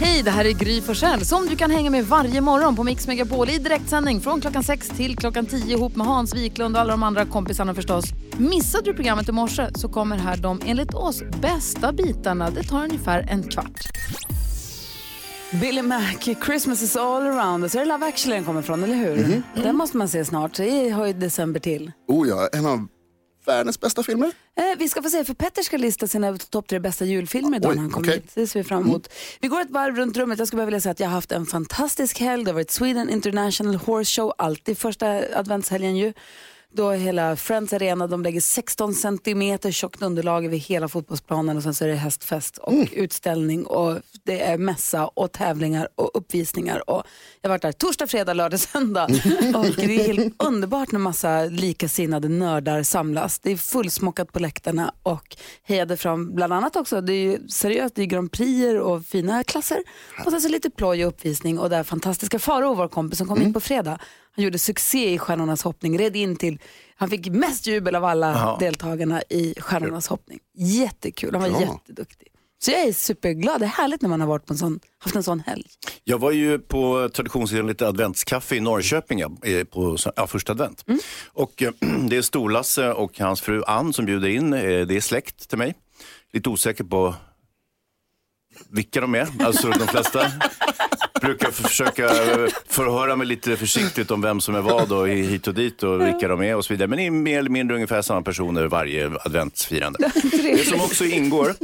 [0.00, 3.06] Hej, det här är Gry Forssell som du kan hänga med varje morgon på Mix
[3.06, 6.90] Megapol i direktsändning från klockan 6 till klockan 10 ihop med Hans Wiklund och alla
[6.90, 8.04] de andra kompisarna förstås.
[8.38, 12.50] Missade du programmet i morse så kommer här de enligt oss bästa bitarna.
[12.50, 13.80] Det tar ungefär en kvart.
[15.60, 17.74] Billy Mac, Christmas is all around us.
[17.74, 19.16] Är det Love actually den kommer från, eller hur?
[19.16, 19.42] Mhm.
[19.54, 20.54] Den måste man se snart.
[20.56, 21.92] Det har ju december till.
[22.08, 22.86] Oh ja, en av
[23.48, 24.32] världens bästa filmer.
[24.56, 27.74] Eh, vi ska få se, för Petter ska lista sina topp tre bästa julfilmer idag
[27.74, 28.20] när han kommer okej.
[28.20, 28.30] hit.
[28.34, 29.08] Det ser vi fram emot.
[29.40, 30.38] Vi går ett varv runt rummet.
[30.38, 32.44] Jag skulle bara vilja säga att jag har haft en fantastisk helg.
[32.44, 36.12] Det har varit Sweden International Horse Show, alltid första adventshelgen ju.
[36.76, 41.74] Då hela Friends Arena, de lägger 16 centimeter tjockt underlag över hela fotbollsplanen och sen
[41.74, 46.90] så är det hästfest och utställning och det är mässa och tävlingar och uppvisningar.
[46.90, 47.02] Och
[47.40, 49.04] jag har varit där torsdag, fredag, lördag, söndag.
[49.54, 53.38] och det är helt underbart när massa likasinnade nördar samlas.
[53.38, 57.94] Det är fullsmockat på läktarna och hejade fram bland annat också, det är ju seriöst,
[57.94, 59.78] det är Grand Prix och fina klasser.
[60.24, 63.42] Och sen så lite ploj och uppvisning och där fantastiska Faro, vår kompis som kom
[63.42, 63.98] in på fredag,
[64.36, 66.58] han gjorde succé i Stjärnornas hoppning, red in till,
[66.96, 70.38] han fick mest jubel av alla deltagarna i Stjärnornas hoppning.
[70.56, 71.60] Jättekul, han var Bra.
[71.60, 72.28] jätteduktig.
[72.58, 75.16] Så jag är superglad, det är härligt när man har varit på en sån, haft
[75.16, 75.64] en sån helg.
[76.04, 79.30] Jag var ju på traditionsenligt adventskaffe i Norrköping ja,
[79.70, 80.84] på ja, första advent.
[81.32, 81.70] Och eh,
[82.08, 84.52] det är Storlasse och hans fru Ann som bjuder in.
[84.52, 85.74] Eh, Det är släkt till mig.
[86.32, 87.14] Lite osäker på
[88.70, 89.28] vilka de är.
[89.44, 90.20] Alltså de flesta
[91.20, 95.54] brukar försöka eh, förhöra mig lite försiktigt om vem som är vad och hit och
[95.54, 96.88] dit och vilka de är och så vidare.
[96.88, 99.98] Men det är mer eller mindre ungefär samma personer varje adventsfirande.
[100.42, 101.54] Det som också ingår,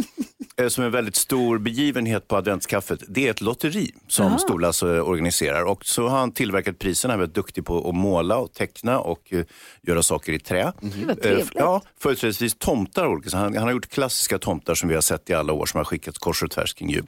[0.57, 5.65] eh, som en väldigt stor begivenhet på adventskaffet, det är ett lotteri som Storlasse organiserar.
[5.65, 9.01] Och så har han tillverkat priserna, han är väldigt duktig på att måla och teckna
[9.01, 9.45] och eh,
[9.83, 10.73] göra saker i trä.
[10.83, 11.51] Eh, trevligt.
[11.55, 13.07] Ja, företrädesvis tomtar.
[13.07, 13.37] olika.
[13.37, 15.85] Han, han har gjort klassiska tomtar som vi har sett i alla år som har
[15.85, 17.07] skickats kors och tvärs kring jul.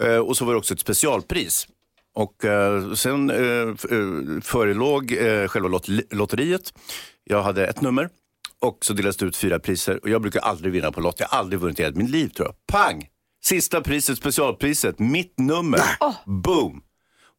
[0.00, 1.68] Eh, och så var det också ett specialpris.
[2.14, 6.72] Och eh, sen eh, eh, förelåg eh, själva lot- lotteriet.
[7.24, 8.08] Jag hade ett nummer
[8.60, 10.00] och så delades det ut fyra priser.
[10.02, 11.20] Och jag brukar aldrig vinna på lott.
[11.20, 12.54] Jag har aldrig vunnit i hela mitt liv tror jag.
[12.66, 13.08] Pang!
[13.44, 15.80] Sista priset, specialpriset, mitt nummer.
[16.26, 16.82] Boom!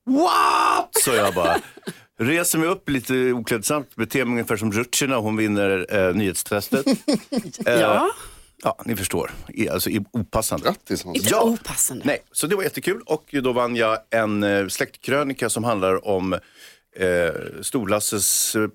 [0.06, 0.90] What?
[1.04, 1.58] Så jag bara.
[2.20, 5.18] Reser mig upp lite oklädsamt, beter mig ungefär som Rutschina.
[5.18, 6.86] Hon vinner eh, nyhetstestet.
[7.66, 8.10] Eh, Ja.
[8.64, 9.32] Ja, ni förstår.
[9.72, 10.66] Alltså i opassande.
[10.66, 11.18] Grattis Hans.
[11.18, 11.42] Inte Ja.
[11.44, 12.04] opassande.
[12.06, 16.34] Nej, så det var jättekul och då vann jag en eh, släktkrönika som handlar om
[16.96, 18.68] eh, Storlasses eh,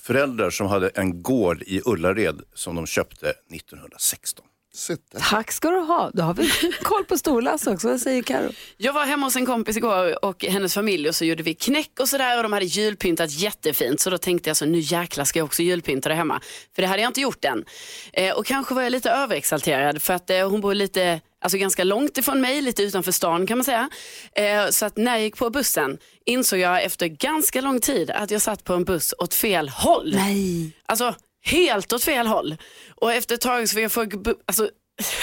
[0.00, 4.46] föräldrar som hade en gård i Ullared som de köpte 1916.
[4.72, 5.20] Där.
[5.30, 6.50] Tack ska du ha, då har vi
[6.82, 7.88] koll på Storlasse också.
[7.88, 8.50] Vad säger Karo?
[8.76, 12.00] Jag var hemma hos en kompis igår och hennes familj och så gjorde vi knäck
[12.00, 14.00] och sådär och de hade julpyntat jättefint.
[14.00, 16.40] Så då tänkte jag så nu jäklar ska jag också julpynta det hemma.
[16.74, 17.64] För det hade jag inte gjort än.
[18.12, 21.84] Eh, och kanske var jag lite överexalterad för att eh, hon bor lite, alltså ganska
[21.84, 23.90] långt ifrån mig, lite utanför stan kan man säga.
[24.34, 28.30] Eh, så att när jag gick på bussen insåg jag efter ganska lång tid att
[28.30, 30.14] jag satt på en buss åt fel håll.
[30.14, 30.72] Nej.
[30.86, 32.56] Alltså helt åt fel håll.
[32.96, 34.70] Och efter ett tag så fick jag fråga, alltså,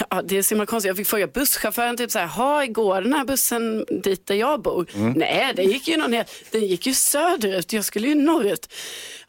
[0.10, 3.02] ja, det är så himla konstigt, jag fick fråga busschauffören typ så här, ha går
[3.02, 4.90] den här bussen dit där jag bor?
[5.16, 8.74] Nej, den gick ju någon helt, den gick ju söderut, jag skulle ju norrut.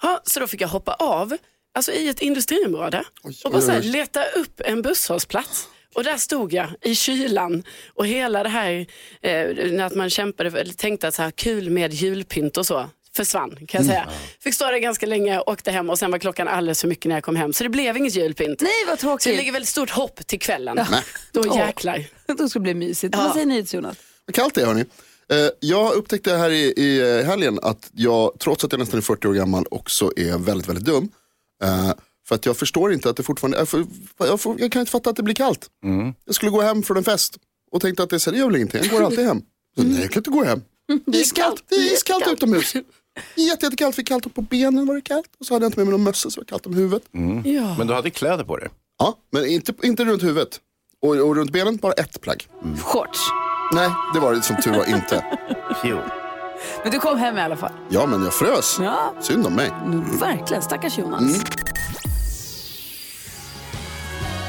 [0.03, 1.37] Ja, så då fick jag hoppa av,
[1.75, 3.05] alltså i ett industriområde
[3.45, 5.69] och bara så här, leta upp en busshållplats.
[5.95, 7.62] Och där stod jag i kylan
[7.95, 8.73] och hela det här,
[9.23, 13.50] eh, när man kämpade, för- tänkte att så här kul med julpynt och så, försvann
[13.50, 14.09] kan jag säga.
[14.41, 17.16] Fick stå där ganska länge, åkte hem och sen var klockan alldeles för mycket när
[17.16, 17.53] jag kom hem.
[17.53, 18.60] Så det blev inget julpynt.
[18.60, 19.37] Nej, vad Så det tråkigt.
[19.37, 20.81] ligger väldigt stort hopp till kvällen.
[21.32, 21.56] Då Åh.
[21.59, 22.04] jäklar.
[22.38, 23.15] Då ska det bli mysigt.
[23.16, 23.22] Ja.
[23.25, 23.97] Vad säger ni Jonas?
[24.26, 24.84] Vad kallt det är hörni.
[25.32, 29.03] Eh, jag upptäckte här i, i eh, helgen att jag, trots att jag nästan är
[29.03, 31.09] 40 år gammal, också är väldigt, väldigt dum.
[31.62, 31.93] Eh,
[32.28, 33.87] för att jag förstår inte att det fortfarande, jag, får,
[34.19, 35.66] jag, får, jag kan inte fatta att det blir kallt.
[36.25, 37.37] Jag skulle gå hem från en fest
[37.72, 39.43] och tänkte att det, så, det gör väl ingenting, jag går alltid hem.
[39.76, 40.62] Så, nej, jag kan inte gå hem.
[41.06, 42.75] Det är iskallt, det är iskallt utomhus.
[43.37, 45.26] Jätte, jättekallt, fick kallt på benen var det kallt.
[45.41, 47.03] Och så hade jag inte med mig någon mössa så det var kallt om huvudet.
[47.44, 47.75] Ja.
[47.78, 48.69] Men du hade kläder på dig?
[48.98, 50.60] Ja, men inte, inte runt huvudet.
[51.03, 52.49] Och, och runt benen bara ett plagg.
[52.84, 53.19] Shorts.
[53.75, 55.25] Nej, det var det som tur var inte.
[55.85, 55.99] Jo.
[56.82, 57.73] Men du kom hem i alla fall.
[57.88, 58.76] Ja, men jag frös.
[58.81, 59.70] Ja, Synd om mig.
[60.20, 60.62] verkligen.
[60.62, 61.23] Stackars Jonas.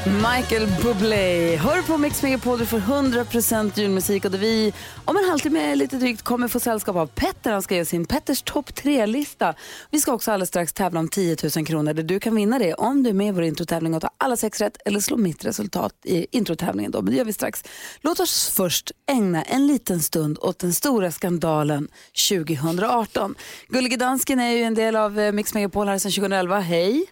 [0.06, 1.56] Michael Bublé.
[1.56, 4.72] Hör på Mix Megapol, du får 100% julmusik och där vi
[5.04, 7.52] om en halvtimme lite drygt kommer få sällskap av Petter.
[7.52, 9.54] Han ska ge sin Petters topp tre-lista.
[9.90, 12.74] Vi ska också alldeles strax tävla om 10 000 kronor där du kan vinna det
[12.74, 15.44] om du är med i vår introtävling och tar alla sex rätt eller slår mitt
[15.44, 16.90] resultat i introtävlingen.
[16.90, 17.02] Då.
[17.02, 17.64] Men det gör vi strax.
[18.00, 21.88] Låt oss först ägna en liten stund åt den stora skandalen
[22.28, 23.34] 2018.
[23.68, 26.60] Gullige Dansken är ju en del av eh, Mix Megapol här sedan 2011.
[26.60, 27.06] Hej!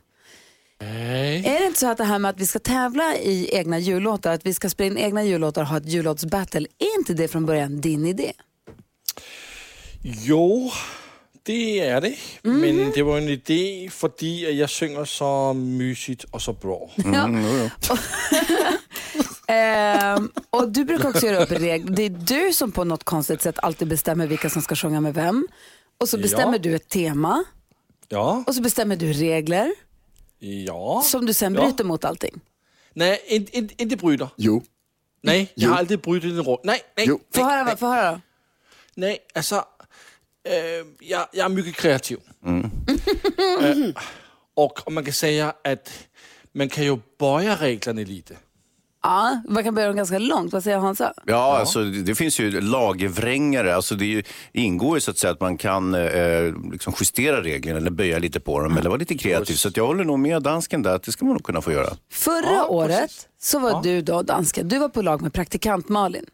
[0.84, 4.32] Är det inte så att det här med att vi ska tävla i egna jullåtar,
[4.32, 7.46] att vi ska spela in egna jullåtar och ha ett jullåtsbattle, är inte det från
[7.46, 8.32] början din idé?
[10.02, 10.70] Jo,
[11.42, 12.16] det är det.
[12.42, 16.90] Men det var en idé för att jag sjunger så mysigt och så bra.
[19.46, 21.92] Ehm, och du brukar också göra upp regler.
[21.96, 25.14] Det är du som på något konstigt sätt alltid bestämmer vilka som ska sjunga med
[25.14, 25.48] vem.
[26.00, 26.58] Och så bestämmer Ja.
[26.58, 27.44] du ett tema
[28.08, 29.72] Ja, och så bestämmer du regler
[30.40, 31.02] ja.
[31.06, 31.60] som du sen Ja.
[31.62, 32.40] bryter mot allting.
[32.92, 34.28] Nej, inte, inte, inte bryter.
[34.37, 34.62] Jo,
[35.22, 35.70] Nej, jag Jo.
[35.70, 36.60] har aldrig brutit en råd.
[36.64, 37.20] Nej, nej, Jo.
[37.34, 38.20] Få höra, nej, få höra då.
[38.94, 39.19] nej.
[39.34, 39.64] Alltså,
[40.44, 42.19] eh, jag, jag är mycket kreativ.
[42.46, 44.02] Eh,
[44.54, 46.06] och, och man kan säga att
[46.52, 48.37] man kan ju böja reglerna lite.
[49.02, 50.52] Ja, man kan börja dem ganska långt.
[50.52, 51.12] Vad säger Hansa?
[51.26, 53.75] Ja, alltså, det det finns ju lagervrängare.
[53.76, 57.79] Alltså, det ju- ingår ju så att säga att man kan eh, liksom justera reglerna
[57.79, 59.55] eller böja lite på dem eller vara lite kreativ.
[59.55, 61.73] Så att jag håller nog med dansken där att det ska man nog kunna få
[61.73, 61.97] göra.
[62.12, 66.25] Förra året så var du då, dansken, du var på lag med praktikant Malin.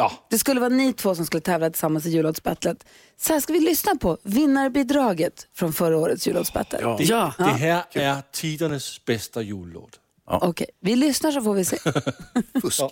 [0.00, 2.84] Ja, Det skulle vara ni två som skulle tävla tillsammans i jullåtsbattlet.
[3.20, 6.78] Så här ska vi lyssna på vinnarbidraget från förra årets jullåtsbattle.
[6.98, 7.32] det, Ja.
[7.38, 9.90] det här är tidernas bästa jullåt.
[10.30, 11.78] Okej, vi lyssnar så får vi se.
[12.62, 12.82] fusk.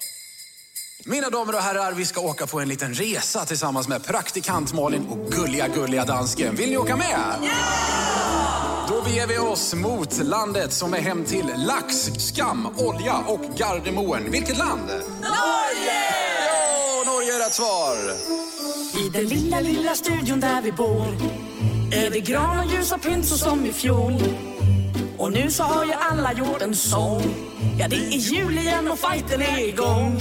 [1.04, 5.06] Mina damer och herrar, vi ska åka på en liten resa tillsammans med praktikant Malin
[5.06, 6.56] och gulliga, gulliga dansken.
[6.56, 7.50] Vill ni åka med?
[8.88, 14.30] Då beger vi oss mot landet som är hem till lax, skam, olja och Gardermoen.
[14.30, 14.86] Vilket land?
[14.86, 16.04] Norge!
[16.46, 17.96] Ja, Norge är rätt svar.
[19.06, 21.06] I den lilla, lilla studion där vi bor
[21.92, 24.22] är det gran och ljusa pynt så som i fjol.
[25.18, 27.22] Och nu så har ju alla gjort en sång.
[27.78, 30.20] Ja, det är jul igen och fighten är igång.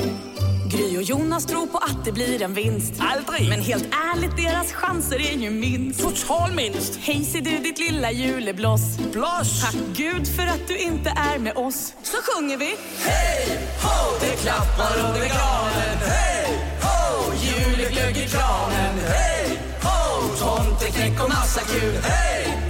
[0.72, 2.94] Gry och Jonas tror på att det blir en vinst.
[3.00, 3.50] Aldrig!
[3.50, 6.02] Men helt ärligt, deras chanser är ju minst.
[6.02, 7.00] Total minst!
[7.02, 8.98] Hej ser du ditt lilla julebloss.
[9.12, 9.62] Bloss!
[9.62, 11.94] Tack Gud för att du inte är med oss.
[12.04, 12.76] Så sjunger vi.
[13.00, 14.20] Hej, ho!
[14.22, 15.98] Det klappar under granen.
[16.08, 17.34] Hej, ho!
[17.34, 18.96] Juleglögg i kranen.
[19.08, 20.28] Hej, ho!
[20.40, 21.96] Tomteknäck och massa kul.
[22.04, 22.65] Hej,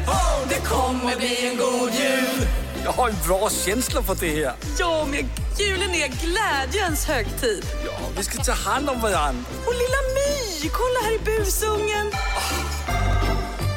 [0.49, 2.47] Det kommer bli en god jul.
[2.83, 4.53] Jag har en bra känsla för det här.
[4.79, 5.29] Ja, men
[5.59, 7.65] julen är glädjens högtid.
[7.85, 9.43] Ja, vi ska ta hand om varandra.
[9.65, 12.11] Och lilla My, kolla här i busungen.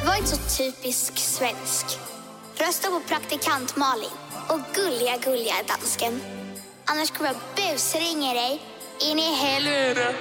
[0.06, 1.86] Var inte så typisk svensk.
[2.56, 4.10] Rösta på praktikant Malin
[4.48, 6.20] och gulliga, gulliga dansken.
[6.84, 8.62] Annars kommer jag busringa dig
[9.00, 10.14] in i helvete.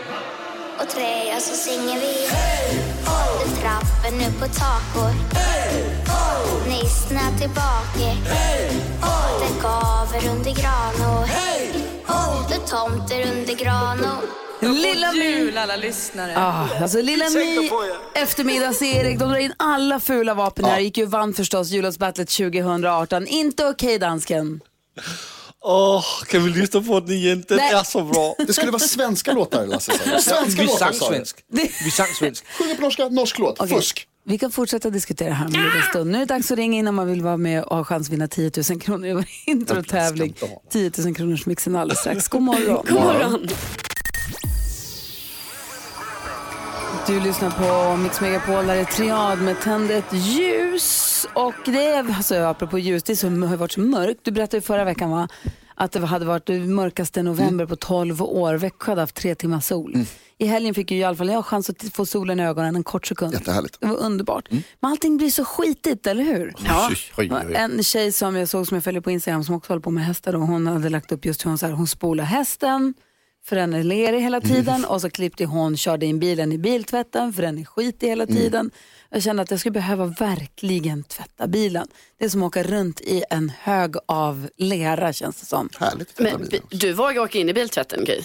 [0.79, 3.49] Och trä och så sjunger vi Hej ho!
[3.61, 6.69] Trappen upp på takor Hej ho!
[6.69, 8.69] Nissen är tillbaka Hej
[9.01, 9.39] ho!
[9.39, 11.71] Det gaver under gran och Hej
[12.05, 12.47] ho!
[12.49, 14.23] Det tomter under gran och
[14.59, 16.33] Lilla My, alla lyssnare.
[16.37, 18.21] ah, alltså Lilla My, er.
[18.21, 20.79] eftermiddags-Erik, de drar in alla fula vapen här.
[20.79, 23.27] Gick ju vann förstås jullåtsbattlet 2018.
[23.27, 24.59] Inte okej dansken.
[25.69, 27.43] Åh, kan vi lyssna på den igen?
[27.47, 27.73] Den Nej.
[27.73, 28.35] är så bra.
[28.47, 30.19] Det skulle vara svenska låtar Lasse sa.
[30.19, 31.43] Svenska Vi låtar sang sa svensk.
[31.85, 32.45] Vi sang svensk.
[32.57, 33.59] Sjunga på norska, norsk låt.
[33.59, 34.07] Okej, Fusk.
[34.25, 36.11] Vi kan fortsätta diskutera här om en liten stund.
[36.11, 38.07] Nu är det dags att ringa in om man vill vara med och ha chans
[38.07, 40.33] att vinna 10 000 kronor i vår introtävling.
[40.69, 42.27] 10 000 kronors mixen alldeles strax.
[42.27, 42.85] God morgon.
[42.89, 43.47] God morgon.
[47.07, 51.27] Du lyssnar på Mix Megapol, där är Triad med Tänd ett ljus.
[51.33, 54.19] Och det är, alltså apropå ljus, det så, har varit så mörkt.
[54.23, 55.27] Du berättade ju förra veckan va?
[55.75, 58.53] att det hade varit det mörkaste november på 12 år.
[58.53, 60.05] Växjö hade haft tre timmar sol.
[60.37, 62.83] I helgen fick ju i alla fall jag chans att få solen i ögonen en
[62.83, 63.33] kort sekund.
[63.33, 63.77] Jättehärligt.
[63.79, 64.47] Det var underbart.
[64.51, 66.53] Men allting blir så skitigt, eller hur?
[66.65, 66.89] Ja.
[66.89, 67.53] Oj, oj, oj.
[67.55, 70.05] En tjej som jag såg som jag följer på Instagram som också håller på med
[70.05, 72.93] hästar då, hon hade lagt upp just hur hon, så här, hon spolar hästen
[73.47, 77.33] för den är lerig hela tiden och så klippte hon, körde in bilen i biltvätten
[77.33, 78.71] för den är skitig hela tiden.
[79.09, 81.87] Jag kände att jag skulle behöva verkligen tvätta bilen.
[82.17, 85.69] Det är som att åka runt i en hög av lera känns det som.
[85.79, 86.19] Härligt.
[86.19, 88.21] Men du vågar åka in i biltvätten Gry?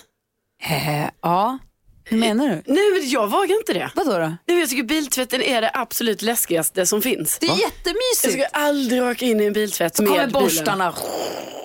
[0.63, 1.59] Eh, ja,
[2.05, 2.55] hur menar du?
[2.73, 3.91] Nej men jag vågar inte det.
[3.95, 4.19] Vadå då?
[4.19, 7.39] Nej, men jag tycker biltvätten är det absolut läskigaste som finns.
[7.39, 8.21] Det är Jag jättemysigt.
[8.33, 10.43] skulle aldrig åka in i en biltvätt Så med kommer bilen.
[10.43, 10.95] borstarna.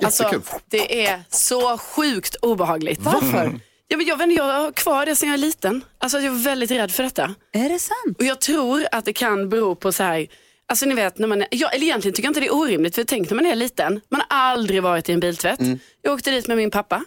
[0.03, 2.99] Alltså, det är så sjukt obehagligt.
[3.01, 3.59] Varför?
[3.87, 5.83] Ja, men jag, vet inte, jag har kvar det sedan jag är liten.
[5.97, 7.35] Alltså, jag är väldigt rädd för detta.
[7.53, 8.17] Är det sant?
[8.19, 10.27] Och jag tror att det kan bero på så här,
[10.67, 12.95] alltså ni vet, när man är, jag, eller egentligen tycker jag inte det är orimligt,
[12.95, 15.59] för tänk när man är liten, man har aldrig varit i en biltvätt.
[16.01, 17.03] Jag åkte dit med min pappa.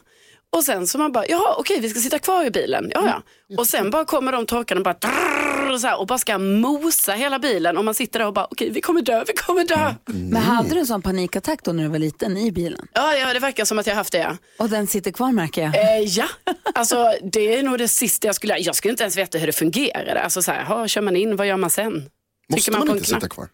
[0.57, 2.91] Och sen så man bara, jaha okej vi ska sitta kvar i bilen.
[2.95, 3.57] Ja, ja.
[3.59, 6.39] Och sen bara kommer de torkarna och bara, drrrr, och så här, och bara ska
[6.39, 7.79] mosa hela bilen.
[7.79, 9.95] Och man sitter där och bara, okej vi kommer dö, vi kommer dö.
[10.07, 12.89] Men hade du en sån panikattack då när du var liten i bilen?
[12.93, 14.19] Ja, ja, det verkar som att jag har haft det.
[14.19, 14.37] Ja.
[14.59, 15.75] Och den sitter kvar märker jag.
[15.75, 16.27] Eh, ja,
[16.75, 19.53] alltså det är nog det sista jag skulle, jag skulle inte ens veta hur det
[19.53, 20.15] fungerar.
[20.17, 21.93] Alltså så här, ha, kör man in, vad gör man sen?
[21.93, 22.11] Måste
[22.53, 23.23] Trycker man på en inte knapp?
[23.23, 23.49] sitta kvar?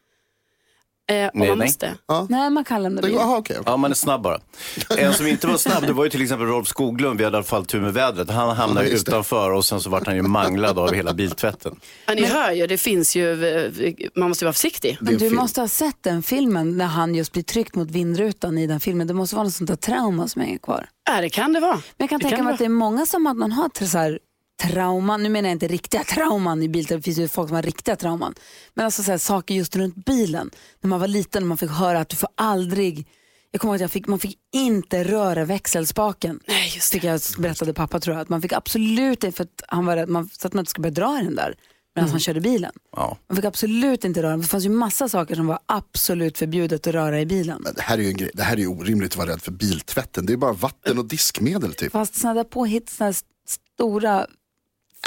[1.12, 1.66] Eh, om Nej, man nej.
[1.66, 1.94] måste.
[2.28, 3.18] Nej, man kan lämna bilen.
[3.20, 3.56] aha, okej.
[3.66, 4.40] Ja, man är snabb bara.
[4.98, 7.18] En som inte var snabb, det var ju till exempel Rolf Skoglund.
[7.18, 8.30] Vi hade i alla fall tur med vädret.
[8.30, 11.76] Han hamnade Ja, utanför och sen så vart han ju manglad av hela biltvätten.
[12.06, 14.98] Ja, ni hör ju, det finns ju, eh, man måste ju vara försiktig.
[15.00, 15.34] Men du film.
[15.36, 19.06] måste ha sett den filmen när han just blir tryckt mot vindrutan i den filmen.
[19.06, 20.86] Det måste vara något sånt där trauma som hänger kvar.
[21.10, 21.72] Ja, det kan det vara.
[21.74, 23.84] Men jag kan Det tänka kan mig att det är många som att man har
[23.86, 24.18] så här
[24.62, 27.62] trauman, nu menar jag inte riktiga trauman i bilen, det finns ju folk som har
[27.62, 28.34] riktiga trauman.
[28.74, 30.50] Men alltså så här, saker just runt bilen.
[30.80, 33.08] När man var liten och man fick höra att du får aldrig,
[33.50, 36.40] jag kommer ihåg att jag fick, man fick inte röra växelspaken.
[36.46, 39.62] Nej, just Fick jag berättade pappa tror jag, att man fick absolut inte, för att
[39.68, 41.54] han var rädd, man, så att man inte skulle börja dra i den där
[41.96, 42.72] medan han körde bilen.
[42.96, 43.18] Ja.
[43.28, 44.36] Man fick absolut inte röra.
[44.36, 47.60] Det fanns ju massa saker som var absolut förbjudet att röra i bilen.
[47.62, 48.30] Men det här är ju en grej.
[48.34, 50.26] Det här är ju orimligt att vara rädd för biltvätten.
[50.26, 51.92] Det är bara vatten och diskmedel typ.
[51.92, 53.16] Fast sådana där påhitt, sådana här
[53.48, 54.26] stora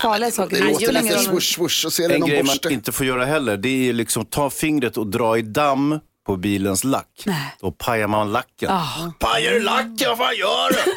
[0.01, 0.55] farliga saker.
[0.61, 2.73] Det låter lite swoosh swoosh och så är det En någon grej man borste.
[2.73, 6.83] inte får göra heller, det är liksom ta fingret och dra i damm på bilens
[6.83, 7.23] lack.
[7.25, 7.55] Nej.
[7.61, 8.69] Då pajar man lacken.
[8.71, 9.11] Ah.
[9.19, 10.09] Pajar du lacken?
[10.09, 10.93] Vad fan gör du?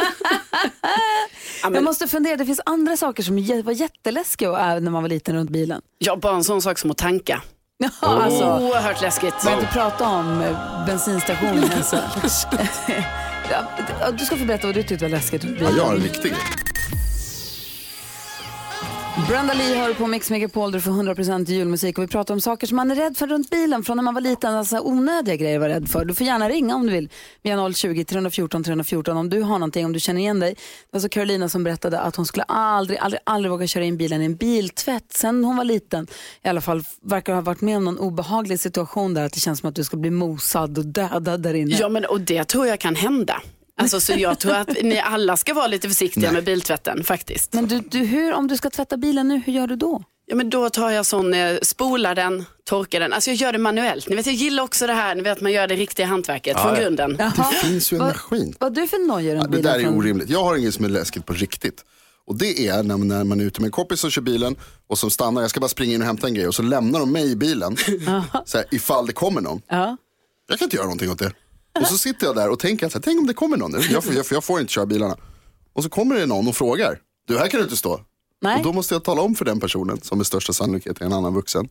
[1.74, 5.50] Jag måste fundera, det finns andra saker som var jätteläskiga när man var liten runt
[5.50, 5.82] bilen.
[5.98, 7.42] Ja, bara en sån sak som att tanka.
[7.78, 9.34] Ja, alltså, Oerhört läskigt.
[9.46, 11.70] vi inte prata om eh, bensinstationen.
[11.76, 11.98] Alltså.
[14.18, 16.40] Du ska få berätta vad du tyckte var läskigt Ja, jag har en riktig grej.
[19.16, 22.66] Brenda Lee hör på Mix Megapol, du får 100% julmusik och vi pratar om saker
[22.66, 25.58] som man är rädd för runt bilen från när man var liten, alltså onödiga grejer
[25.58, 26.04] var rädd för.
[26.04, 27.08] Du får gärna ringa om du vill.
[27.42, 30.50] Vi har 020-314 314 om du har någonting, om du känner igen dig.
[30.50, 33.96] Det var så Carolina som berättade att hon skulle aldrig, aldrig, aldrig våga köra in
[33.96, 36.06] bilen i en biltvätt sen hon var liten.
[36.42, 39.60] I alla fall verkar ha varit med om någon obehaglig situation där att det känns
[39.60, 41.76] som att du ska bli mosad och dödad där inne.
[41.80, 43.42] Ja, men, och det tror jag kan hända.
[43.76, 47.52] Alltså, så jag tror att ni alla ska vara lite försiktiga med biltvätten faktiskt.
[47.52, 50.02] Men du, du, hur, om du ska tvätta bilen nu, hur gör du då?
[50.26, 53.12] Ja, men då tar jag sån, eh, spolar den, torkar den.
[53.12, 54.08] Alltså jag gör det manuellt.
[54.08, 56.74] Ni vet, jag gillar också det här, ni vet man gör det riktiga hantverket från
[56.74, 56.80] ja.
[56.80, 57.16] grunden.
[57.18, 57.32] Jaha.
[57.36, 58.54] Det finns ju en maskin.
[58.58, 60.28] Vad du för nojor Ja, det där är orimligt.
[60.28, 61.84] Jag har inget som är läskigt på riktigt.
[62.26, 64.98] Och det är när, när man är ute med en kompis och kör bilen och
[64.98, 67.12] som stannar, jag ska bara springa in och hämta en grej och så lämnar de
[67.12, 67.76] mig i bilen.
[68.44, 69.62] så här, ifall det kommer någon.
[69.68, 69.96] Ja.
[70.48, 71.32] Jag kan inte göra någonting åt det.
[71.80, 73.78] Och så sitter jag där och tänker, så här, tänk om det kommer någon nu.
[73.90, 75.16] Jag, får- jag, jag får inte köra bilarna.
[75.72, 78.00] Och så kommer det någon och frågar, du här kan du inte stå.
[78.42, 78.56] Nej.
[78.56, 81.12] Och då måste jag tala om för den personen, som med största sannolikhet är en
[81.12, 81.68] annan vuxen.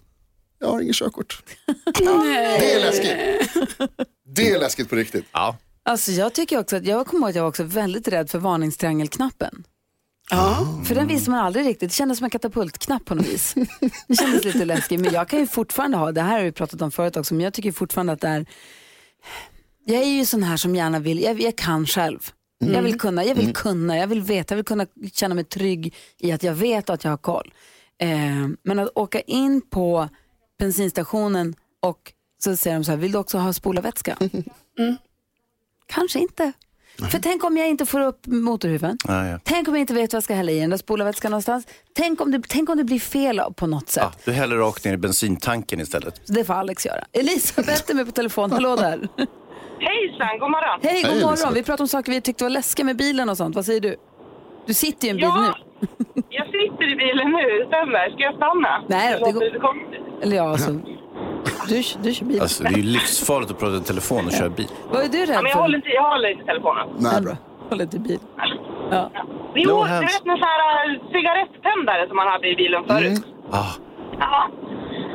[0.60, 1.44] Jag har ingen körkort.
[1.98, 3.50] det är läskigt.
[4.36, 5.26] Det är läskigt på riktigt.
[5.32, 5.58] Ja.
[5.84, 8.40] Alltså jag tycker också att, jag kommer ihåg att jag var också väldigt rädd för
[8.40, 9.64] varningstriangelknappen.
[10.30, 10.68] Ja.
[10.86, 13.54] För den visste man aldrig riktigt, det kändes som en katapultknapp på något vis.
[14.08, 16.82] Det kändes lite läskigt, men jag kan ju fortfarande ha, det här har vi pratat
[16.82, 18.46] om förut också, men jag tycker fortfarande att det är,
[19.86, 22.32] jag är ju sån här som gärna vill, jag, jag kan själv.
[22.60, 25.96] Jag vill kunna, jag vill kunna, jag vill veta, jag vill kunna känna mig trygg
[26.20, 27.54] i att jag vet att jag har koll.
[28.00, 28.10] Eh,
[28.64, 30.10] men att åka in på
[30.60, 34.18] bensinstationen och så säger de så här, vill du också ha spolarvätska?
[35.88, 36.52] Kanske inte.
[37.12, 38.98] För tänk om jag inte får upp motorhuven.
[39.08, 39.40] Ja, ja.
[39.44, 41.68] Tänk om jag inte vet vad jag ska hälla i den där spolarvätskan någonstans.
[41.94, 44.04] Tänk om, det, tänk om det blir fel på något sätt.
[44.04, 46.22] Ja, du häller rakt ner i bensintanken istället.
[46.28, 47.06] Det får Alex göra.
[47.12, 48.52] Elisabeth är med på telefon.
[48.52, 49.08] Hallå där.
[49.88, 50.80] Hejsan, god morgon.
[50.84, 51.30] Hej, god Hej, morgon.
[51.30, 51.56] Elisabeth.
[51.56, 53.56] Vi pratar om saker vi tyckte var läskiga med bilen och sånt.
[53.56, 53.96] Vad säger du?
[54.68, 55.42] Du sitter ju i en bil Ja.
[55.42, 56.22] nu.
[56.30, 58.10] Jag sitter i bilen nu, stämmer.
[58.14, 58.84] Ska jag stanna?
[58.88, 60.22] Nej då, det går-.
[60.24, 60.72] Eller ja, alltså.
[61.70, 62.42] Du, du kör bil.
[62.42, 64.68] Alltså, det är ju livsfarligt att prata i telefon och köra bil.
[64.94, 65.60] Vad är du rädd Ja, men jag för?
[65.62, 66.88] håller inte, jag håller inte telefonen.
[67.00, 67.36] Nej, bra.
[67.70, 68.20] Håller inte bil.
[68.92, 69.12] Ja.
[69.56, 70.04] Jo, No du hands.
[70.16, 73.26] vet en sån här äh, cigarettändare som man hade i bilen förut?
[73.52, 73.72] Ah,
[74.20, 74.48] Ja.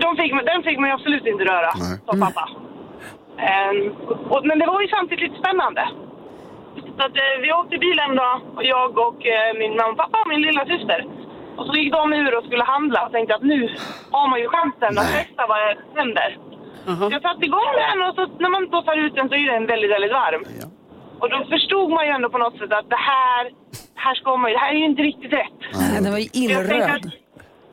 [0.00, 1.99] De fick, man- den fick man ju absolut inte röra, Nej.
[2.06, 2.49] som pappa.
[3.38, 3.93] Ehm,
[4.28, 5.88] och, men det var ju samtidigt lite spännande.
[6.97, 9.97] Så att, eh, vi åkte i bilen då, och jag och eh, min mamma och
[9.97, 11.07] pappa och min lilla syster.
[11.57, 13.71] Och så gick de ur och skulle handla och tänkte att nu
[14.11, 16.38] har man ju chansen att testa vad det händer.
[16.99, 19.52] Så jag satte igång den och så, när man då tar ut den så är
[19.52, 20.43] den väldigt, väldigt varm.
[21.21, 23.45] Och då förstod man ju ändå på något sätt att det här,
[23.95, 25.59] det här ska man ju, det här är ju inte riktigt rätt.
[25.75, 26.66] Nej, den var ju illröd.
[26.97, 27.12] att-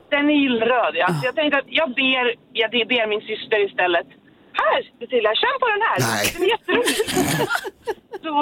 [0.10, 1.08] Den är illröd, ja.
[1.08, 4.08] Så jag tänkte att jag ber, jag ber min syster istället.
[4.54, 5.98] Här, Cecilia, känn på den här.
[6.00, 6.26] Nej.
[6.34, 6.96] Den är jätterolig.
[8.24, 8.34] Så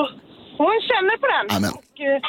[0.57, 1.45] hon känner på den.
[1.57, 1.71] Amen.
[1.79, 2.21] Och, eh,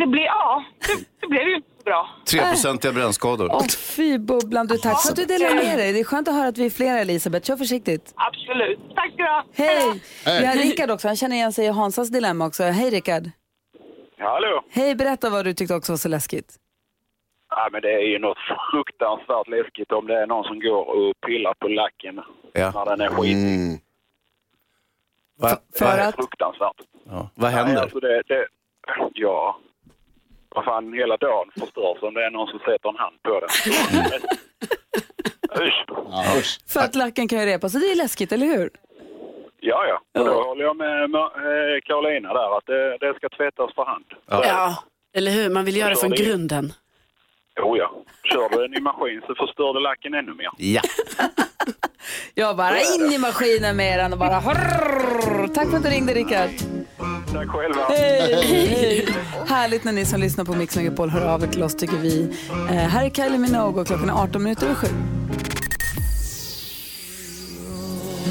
[0.00, 2.08] det blev, ja, det, det blev ju bra.
[2.26, 3.48] 3-procentiga brännskador.
[3.52, 5.92] Åh fy bubblan, du tack för att du delar med dig.
[5.92, 7.46] Det är skönt att höra att vi är flera Elisabeth.
[7.46, 8.12] Kör försiktigt.
[8.16, 8.78] Absolut.
[8.94, 9.44] Tack ska du ha.
[9.54, 10.02] Hej!
[10.24, 10.40] Hej.
[10.40, 12.62] Vi har Rickard också, han känner igen sig i Hansas dilemma också.
[12.62, 13.30] Hej Rickard!
[14.18, 14.64] Hallå?
[14.70, 16.56] Hej, berätta vad du tyckte också var så läskigt.
[17.50, 18.38] Ja, men det är ju något
[18.72, 22.20] fruktansvärt läskigt om det är någon som går och pillar på lacken
[22.52, 22.70] Ja.
[22.74, 23.32] när den är skitig.
[23.54, 23.78] Mm.
[25.40, 26.14] Va, För Det är att...
[26.14, 26.76] fruktansvärt.
[27.06, 27.30] ja.
[27.34, 27.82] Vad Nej, händer?
[27.82, 28.46] alltså det, det,
[29.14, 29.58] ja,
[30.48, 33.48] vad fan, hela dagen förstörs om det är någon som sätter en hand på den.
[36.38, 36.60] Usch.
[36.66, 38.70] För att lacken kan ju repa, så det är läskigt, eller hur?
[39.60, 40.20] Ja, ja.
[40.20, 44.04] Och då håller jag med eh, Carolina där att det, det ska tvättas för hand.
[44.26, 44.82] Ja.
[45.14, 45.50] eller hur?
[45.50, 46.72] Man vill göra det från grunden.
[47.58, 47.90] Jo, ja.
[48.24, 50.50] Kör du den i maskin så förstör du lacken ännu mer.
[50.56, 50.82] Ja.
[52.34, 54.40] Jag bara in i maskinen med den och bara.
[55.54, 56.50] Tack för att du ringde, Rickard.
[57.32, 57.84] Tack själva.
[57.88, 58.44] Hej!
[58.44, 59.08] Hej.
[59.48, 62.36] Härligt när ni som lyssnar på Mix Megapol hör av er till oss, tycker vi.
[62.50, 64.86] Eh, här är Kylie Minogue och klockan är 18 minuter över sju.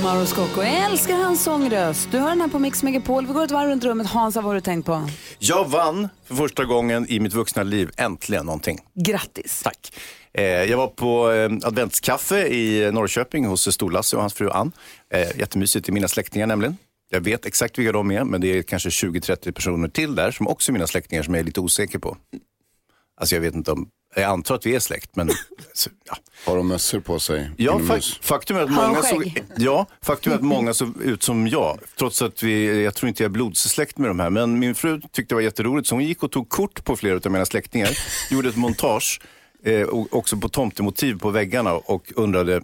[0.03, 2.11] Mauro Scocco, jag älskar hans sångröst.
[2.11, 3.25] Du hör den här på Mix Megapol.
[3.27, 4.07] Vi går ett varv runt rummet.
[4.07, 5.01] Hans, vad har du tänkt på?
[5.39, 8.79] Jag vann för första gången i mitt vuxna liv äntligen någonting.
[8.93, 9.61] Grattis.
[9.63, 9.93] Tack.
[10.33, 14.71] Eh, jag var på eh, adventskaffe i Norrköping hos Stor-Lasse och hans fru Ann.
[15.13, 16.77] Eh, jättemysigt, i mina släktingar nämligen.
[17.09, 20.47] Jag vet exakt vilka de är, men det är kanske 20-30 personer till där som
[20.47, 22.17] också är mina släktingar som jag är lite osäker på.
[23.21, 23.89] Alltså jag vet inte om,
[24.21, 25.29] jag antar att vi är släkt, men
[25.73, 26.17] så, ja.
[26.45, 27.51] Har de mössor på sig?
[27.57, 31.47] Ja, fa faktum är att många såg, ja, faktum är att många såg ut som
[31.47, 31.79] jag.
[31.97, 34.29] Trots att vi, jag tror inte jag är blodsläkt med de här.
[34.29, 37.19] Men min fru tyckte det var jätteroligt så hon gick och tog kort på flera
[37.25, 37.89] av mina släktingar.
[38.31, 39.21] gjorde ett montage,
[39.63, 42.61] eh, och också på tomtemotiv på väggarna och undrade,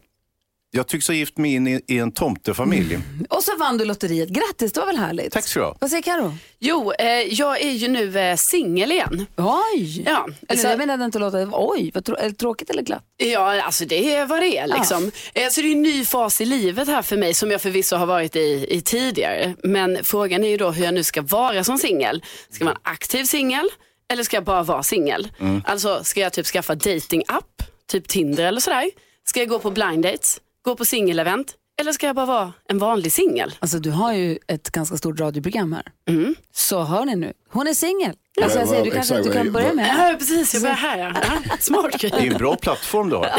[0.76, 2.98] jag tycks ha gift mig in i, i en tomtefamilj.
[3.30, 4.30] Och så vann du lotteriet.
[4.30, 5.34] Grattis, det var väl härligt?
[5.34, 5.76] Tack ska du ha.
[5.80, 6.34] Vad säger Karo?
[6.60, 9.26] Jo, eh, jag är ju nu eh, singel igen.
[9.38, 10.04] Oj!
[10.06, 13.04] Ja, Eller så- jag menade inte låta, oj, vad är det tråkigt eller glatt?
[13.18, 15.12] Ja, alltså det är vad det är liksom.
[15.34, 17.96] Eh, Så det är en ny fas i livet här för mig som jag förvisso
[17.96, 19.56] har varit i, i tidigare.
[19.64, 22.24] Men frågan är ju då hur jag nu ska vara som singel.
[22.50, 23.70] Ska en aktiv singel
[24.14, 25.28] eller ska jag bara vara singel?
[25.66, 28.90] Alltså ska jag typ skaffa dating-app, typ Tinder eller sådär?
[29.26, 32.78] Ska jag gå på blind dates, gå på singelevent eller ska jag bara vara en
[32.78, 33.56] vanlig singel?
[33.60, 35.92] Alltså du har ju ett ganska stort radioprogram här.
[36.10, 36.36] Mm.
[36.52, 38.16] Så hör ni nu, hon är singel.
[38.42, 39.88] Alltså jag säger, du kanske du kan börja med.
[39.88, 40.98] Ja, precis, jag börjar här.
[40.98, 41.14] Ja.
[41.50, 43.30] Ja, Smart Det är en bra plattform du har.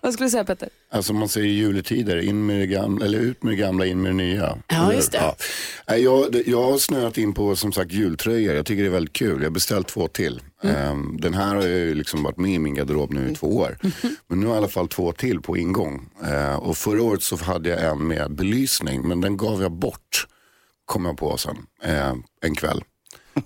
[0.00, 0.68] Vad skulle du säga Petter?
[0.90, 4.10] Alltså man säger juletider, in med det gamla, eller ut med det gamla, in med
[4.10, 4.58] det nya.
[4.68, 5.34] Ja, just det.
[5.88, 9.12] Nej, Jag, jag har snöat in på som sagt jultröjor, jag tycker det är väldigt
[9.12, 9.36] kul.
[9.38, 10.40] Jag har beställt två till.
[10.62, 13.78] Ehm, den här har ju liksom varit med i min garderob nu i två år.
[14.28, 16.08] Men nu har jag i alla fall två till på ingång.
[16.24, 20.26] Ehm, och förra året så hade jag en med belysning, men den gav jag bort,
[20.84, 22.82] kom jag på sen, ehm, en kväll.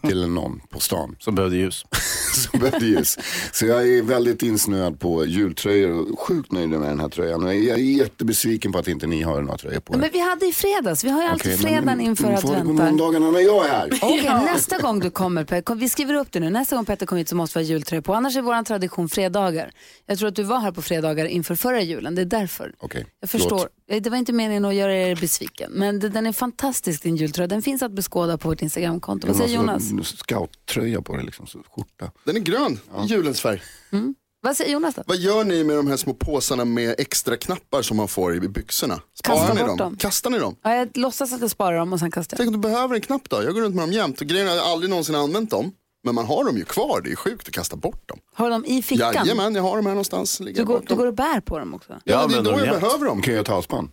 [0.09, 1.17] Till någon på stan.
[1.19, 1.85] Som behövde ljus.
[2.51, 3.19] som behövde ljus.
[3.53, 7.43] Så jag är väldigt insnöad på jultröjor och sjukt nöjd med den här tröjan.
[7.47, 9.99] Jag är jättebesviken på att inte ni har några tröjor på er.
[9.99, 12.79] Men vi hade i fredags, vi har ju alltid men- fredagen inför men gå advent.
[12.81, 12.87] här.
[12.91, 13.89] måndagarna när jag är här.
[14.03, 14.23] Okej,
[14.55, 17.19] nästa gång du kommer, Pe- kom- vi skriver upp det nu, nästa gång Petter kommer
[17.21, 18.15] hit så måste vi ha jultröja på.
[18.15, 19.71] Annars är vår tradition fredagar.
[20.07, 22.75] Jag tror att du var här på fredagar inför förra julen, det är därför.
[22.79, 26.33] Okej, Jag förstår, Eh, det var inte meningen att göra er besviken, men den är
[26.33, 27.47] fantastisk din jultröja.
[27.47, 29.27] Den finns att beskåda på vårt Instagramkonto.
[29.27, 29.83] Vad säger Jonas?
[30.19, 32.11] Scouttröja på det liksom, skjorta.
[32.25, 33.63] Den är grön, i julens färg.
[34.41, 35.03] Vad säger Jonas då?
[35.07, 38.49] Vad gör ni med de här små påsarna med extra knappar som man får i
[38.49, 39.01] byxorna?
[39.23, 39.79] Kasta Sparar ni bort dem?
[39.79, 39.97] dem.
[39.97, 40.57] Kastar ni dem?
[40.63, 42.39] Ja, jag låtsas att jag sparar dem och sen kastar jag.
[42.39, 43.43] Tänk om du behöver en knapp då?
[43.43, 44.21] Jag går runt med dem jämt.
[44.21, 45.73] Och grejen är att jag aldrig någonsin använt dem.
[46.07, 48.19] Men man har dem ju kvar, det är sjukt att kasta bort dem.
[48.35, 49.15] Har du dem i fickan?
[49.15, 50.41] Jajamän, jag har dem här någonstans.
[50.41, 51.93] Ligger Du går, du går och bär på dem också?
[52.05, 53.23] Ja, det är då jag behöver dem.
[53.23, 53.89] Kan jag ta halsband?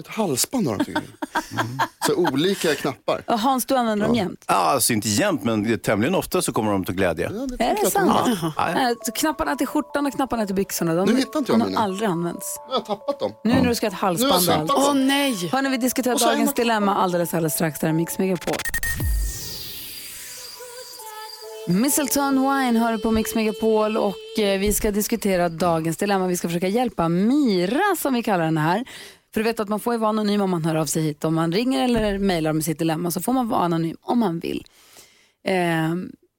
[0.00, 1.60] Ett halsband har de tycker jag.
[2.06, 3.22] Så olika knappar.
[3.26, 4.44] Och Hans, du använder dem jämt?
[4.48, 7.26] Ja, alltså inte jämt, men tämligen ofta så kommer de till glädje.
[7.58, 8.38] Är det sant?
[8.74, 11.62] Nej, så knapparna till skjortan och knapparna till byxorna, de, Nu hittar inte jag de
[11.62, 11.80] har mina.
[11.80, 12.56] aldrig använts.
[12.66, 13.32] Nu har jag tappat dem.
[13.44, 14.96] Nu när du ska ha ett Nu har jag halsband och tappat allt.
[14.96, 15.48] Åh nej.
[15.52, 17.78] Hörni, vi diskuterar dagens dilemma alldeles, alldeles strax.
[17.80, 18.54] Där är Mix Megapol.
[21.72, 26.26] Mistletoe Wine hör på Mix Megapol och eh, vi ska diskutera dagens dilemma.
[26.26, 28.84] Vi ska försöka hjälpa Mira som vi kallar henne här.
[29.34, 31.24] För du vet att man får ju vara anonym om man hör av sig hit.
[31.24, 34.38] Om man ringer eller mejlar med sitt dilemma så får man vara anonym om man
[34.38, 34.64] vill.
[35.44, 35.54] Eh,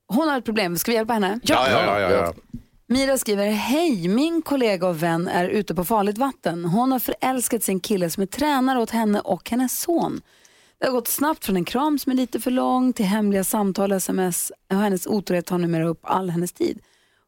[0.08, 1.40] hon har ett problem, ska vi hjälpa henne?
[1.44, 2.12] Ja, ja, ja.
[2.12, 2.34] ja.
[2.88, 6.66] Mira skriver, hej, min kollega och vän är ute på farligt vatten.
[6.66, 10.22] Hon har förälskat sin kille som är tränare åt henne och hennes son.
[10.82, 13.92] Det har gått snabbt från en kram som är lite för lång till hemliga samtal,
[13.92, 16.80] och sms och hennes otrohet tar numera upp all hennes tid.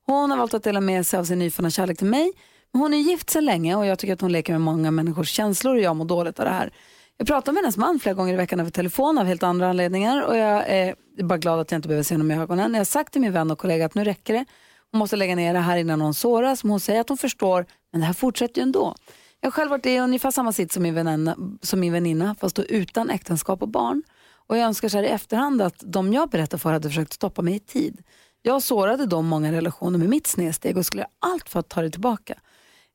[0.05, 2.31] Hon har valt att dela med sig av sin nyfunna kärlek till mig.
[2.71, 5.29] Men hon är gift sedan länge och jag tycker att hon leker med många människors
[5.29, 6.71] känslor och jag mår dåligt av det här.
[7.17, 10.21] Jag pratar med hennes man flera gånger i veckan över telefon av helt andra anledningar
[10.21, 12.73] och jag är bara glad att jag inte behöver se honom i ögonen.
[12.73, 14.45] Jag har sagt till min vän och kollega att nu räcker det.
[14.91, 16.63] Hon måste lägga ner det här innan hon såras.
[16.63, 18.95] Men hon säger att hon förstår, men det här fortsätter ju ändå.
[19.43, 22.55] Jag har själv varit i ungefär samma sitt som min, väninna, som min väninna, fast
[22.55, 24.03] då utan äktenskap och barn.
[24.47, 27.41] Och jag önskar så här i efterhand att de jag berättar för hade försökt stoppa
[27.41, 28.03] mig i tid.
[28.41, 31.81] Jag sårade då många relationer med mitt snedsteg och skulle göra allt för att ta
[31.81, 32.39] det tillbaka.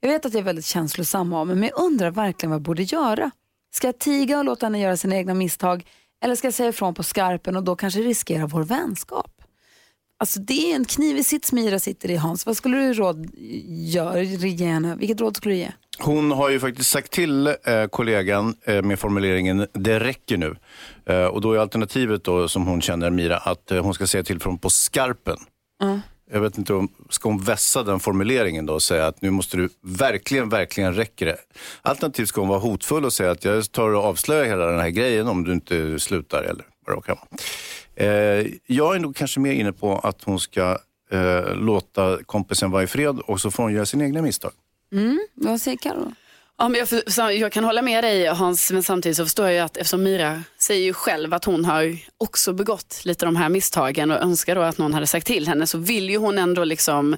[0.01, 2.63] Jag vet att jag är väldigt känslosam av mig, men jag undrar verkligen vad jag
[2.63, 3.31] borde göra.
[3.75, 5.87] Ska jag tiga och låta henne göra sina egna misstag
[6.25, 9.43] eller ska jag säga ifrån på skarpen och då kanske riskera vår vänskap?
[10.19, 12.47] Alltså det är en knivig sits Mira sitter i Hans.
[12.47, 13.31] Vad skulle du råd
[13.69, 14.97] göra, ge henne?
[14.97, 15.73] Vilket råd skulle du ge?
[16.01, 17.55] Hon har ju faktiskt sagt till eh,
[17.91, 20.57] kollegan eh, med formuleringen det räcker nu.
[21.07, 24.23] Eh, och då är alternativet då, som hon känner Mira, att eh, hon ska säga
[24.23, 25.37] till från på skarpen.
[25.83, 26.01] Mm.
[26.31, 29.57] Jag vet inte, om, ska hon vässa den formuleringen då och säga att nu måste
[29.57, 31.37] du verkligen, verkligen räcker det.
[31.83, 34.91] Alternativt ska hon vara hotfull och säga att jag tar och avslöjar hela den här
[34.91, 37.29] grejen om du inte slutar eller vad det kan vara.
[38.11, 40.79] Eh, jag är nog kanske mer inne på att hon ska
[41.11, 44.53] eh, låta kompisen vara i fred och så får hon göra sina egna misstag.
[44.93, 45.27] Mm.
[45.35, 46.13] Vad säger Carro?
[46.59, 49.65] Ja, men jag, för, jag kan hålla med dig Hans, men samtidigt så förstår jag
[49.65, 54.11] att eftersom Mira säger ju själv att hon har också begått lite de här misstagen
[54.11, 57.17] och önskar då att någon hade sagt till henne så vill ju hon ändå liksom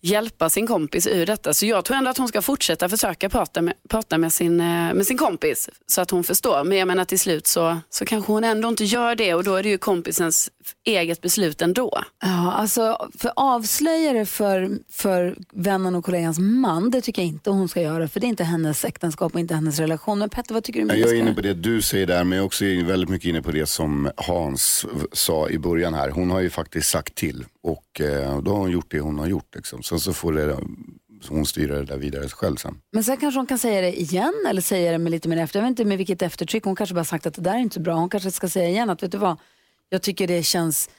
[0.00, 1.54] hjälpa sin kompis ur detta.
[1.54, 4.94] Så jag tror ändå att hon ska fortsätta försöka prata med, prata med, sin, eh,
[4.94, 6.64] med sin kompis så att hon förstår.
[6.64, 9.54] Men jag menar till slut så, så kanske hon ändå inte gör det och då
[9.54, 10.50] är det ju kompisens
[10.84, 12.02] eget beslut ändå.
[12.22, 17.68] Ja, alltså för avslöjare för, för vännen och kollegans man, det tycker jag inte hon
[17.68, 18.08] ska göra.
[18.08, 20.18] För det är inte hennes äktenskap och inte hennes relation.
[20.18, 20.94] Men Petter, vad tycker du?
[20.96, 23.42] Jag är inne på det du säger där, men jag är också väldigt mycket inne
[23.42, 26.10] på det som Hans sa i början här.
[26.10, 29.26] Hon har ju faktiskt sagt till och eh, då har hon gjort det hon har
[29.26, 29.54] gjort.
[29.54, 29.82] Liksom.
[29.82, 30.56] Sen så får det,
[31.28, 32.78] hon styra det där vidare själv sen.
[32.92, 35.58] Men sen kanske hon kan säga det igen eller säga det med lite mer efter.
[35.58, 36.64] Jag vet inte med vilket eftertryck.
[36.64, 37.94] Hon kanske bara sagt att det där är inte så bra.
[37.94, 39.36] Hon kanske ska säga igen att vet du vad,
[39.88, 40.90] jag tycker det känns,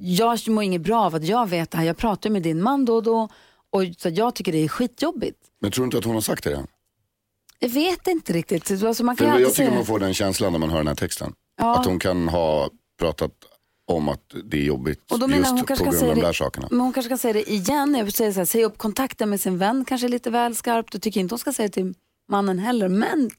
[0.00, 1.84] jag mår inget bra av att jag vet det här.
[1.84, 3.28] Jag pratar med din man då och då
[3.70, 5.38] och så jag tycker det är skitjobbigt.
[5.60, 6.66] Men tror du inte att hon har sagt det än?
[7.58, 8.82] Jag vet inte riktigt.
[8.82, 10.88] Alltså man kan För jag tycker säga man får den känslan när man hör den
[10.88, 11.34] här texten.
[11.56, 11.78] Ja.
[11.80, 13.32] Att hon kan ha pratat
[13.86, 16.32] om att det är jobbigt Och då menar just hon på grund av de där
[16.32, 16.68] sakerna.
[16.70, 17.94] Men hon kanske kan säga det igen.
[17.94, 20.94] Jag säga så här, säg upp kontakten med sin vän, kanske lite väl skarpt.
[20.94, 21.94] Jag tycker inte hon ska säga det till
[22.28, 22.88] mannen heller.
[22.88, 23.30] Men,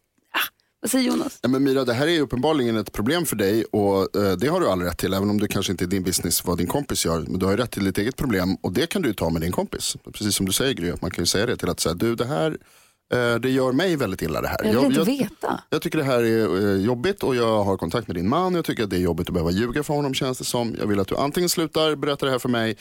[0.81, 1.39] vad säger Jonas?
[1.43, 4.59] Nej, men Mira, det här är uppenbarligen ett problem för dig och eh, det har
[4.59, 5.13] du all rätt till.
[5.13, 7.19] Även om det kanske inte är din business vad din kompis gör.
[7.19, 9.41] Men du har ju rätt till ditt eget problem och det kan du ta med
[9.41, 9.95] din kompis.
[10.13, 12.15] Precis som du säger Gry, att man kan ju säga det till att säga, du
[12.15, 12.57] det här
[13.13, 14.57] eh, det gör mig väldigt illa det här.
[14.63, 15.63] Jag vill inte jag, veta.
[15.69, 18.55] jag tycker det här är eh, jobbigt och jag har kontakt med din man.
[18.55, 20.75] Jag tycker att det är jobbigt att behöva ljuga för honom känns det som.
[20.79, 22.77] Jag vill att du antingen slutar berätta det här för mig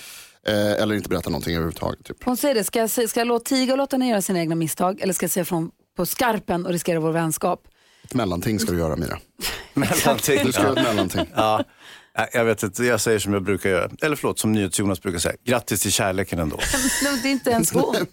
[0.47, 2.05] eh, eller inte berätta någonting överhuvudtaget.
[2.05, 2.25] Typ.
[2.25, 4.55] Hon säger det, ska jag, ska jag låta tiga och låta henne göra sina egna
[4.55, 7.67] misstag eller ska jag säga från på skarpen och riskera vår vänskap?
[8.15, 9.19] Mellanting ska du göra Mira.
[9.75, 10.41] Mellanting.
[10.45, 11.27] Du ska göra ett mellanting.
[11.35, 11.65] Ja.
[12.19, 13.91] Nej, Jag vet inte, jag säger som jag brukar göra.
[14.03, 15.35] Eller förlåt, som NyhetsJonas brukar säga.
[15.45, 16.57] Grattis till kärleken ändå.
[17.03, 17.95] Nej, det är inte ens hon.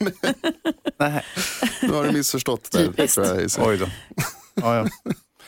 [1.82, 3.08] Nu har du missförstått där.
[3.08, 3.62] Tror jag, Isa.
[3.66, 3.86] Oj då.
[4.54, 4.88] Ja, ja.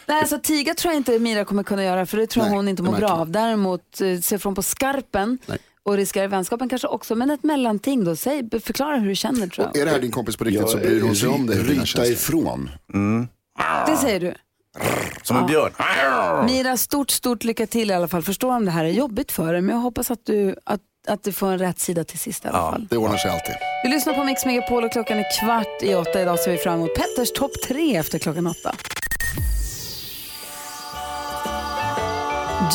[0.06, 2.58] Nej, alltså tiga tror jag inte Mira kommer kunna göra för det tror jag Nej,
[2.58, 3.32] hon inte det mår bra av.
[3.32, 5.58] Däremot eh, se från på skarpen Nej.
[5.84, 7.16] och riskera vänskapen kanske också.
[7.16, 9.82] Men ett mellanting då, säg, förklara hur du känner tror jag.
[9.82, 11.60] Är det här din kompis på riktigt så bryr hon sig om dig.
[11.60, 12.70] Ryta ifrån.
[13.88, 14.34] Det säger du.
[15.24, 15.72] Som en björn.
[16.45, 18.22] Mira, stort, stort lycka till i alla fall.
[18.22, 21.24] Förstår om det här är jobbigt för dig, men jag hoppas att du, att, att
[21.24, 22.88] du får en rätt sida till sist i alla fall.
[22.89, 23.56] Det ordnar sig alltid.
[23.84, 26.22] Vi lyssnar på Mix Megapol och klockan är kvart i åtta.
[26.22, 28.76] Idag ser vi fram emot Petters topp tre efter klockan åtta.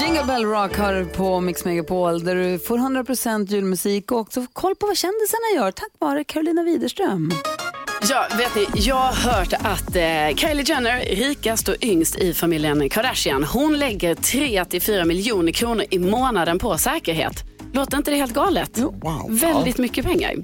[0.00, 4.74] Jingle Bell Rock du på Mix Megapol där du får 100% julmusik och också koll
[4.76, 7.30] på vad kändisarna gör tack vare Carolina Widerström.
[8.10, 12.88] Ja, vet ni, jag har hört att eh, Kylie Jenner, rikast och yngst i familjen
[12.88, 17.53] Kardashian, hon lägger 3-4 miljoner kronor i månaden på säkerhet.
[17.74, 18.78] Låter inte det helt galet?
[19.28, 20.34] Väldigt mycket pengar.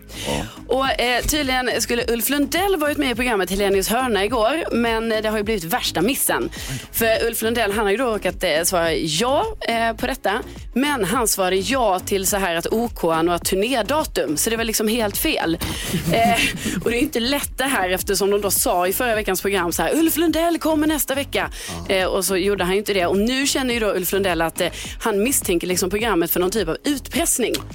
[0.68, 5.22] Och eh, Tydligen skulle Ulf Lundell varit med i programmet Helenius hörna igår, men eh,
[5.22, 6.50] det har ju blivit värsta missen.
[6.92, 10.32] För Ulf Lundell han har ju då råkat eh, svara ja eh, på detta,
[10.74, 14.64] men han svarade ja till så här att OK har några turnédatum, så det var
[14.64, 15.58] liksom helt fel.
[16.12, 16.40] Eh,
[16.84, 19.72] och det är inte lätt det här eftersom de då sa i förra veckans program
[19.72, 21.50] så här Ulf Lundell kommer nästa vecka.
[21.88, 23.06] Eh, och så gjorde han ju inte det.
[23.06, 24.62] Och nu känner ju då Ulf Lundell att
[25.00, 27.19] han misstänker liksom programmet för någon typ av utpressning.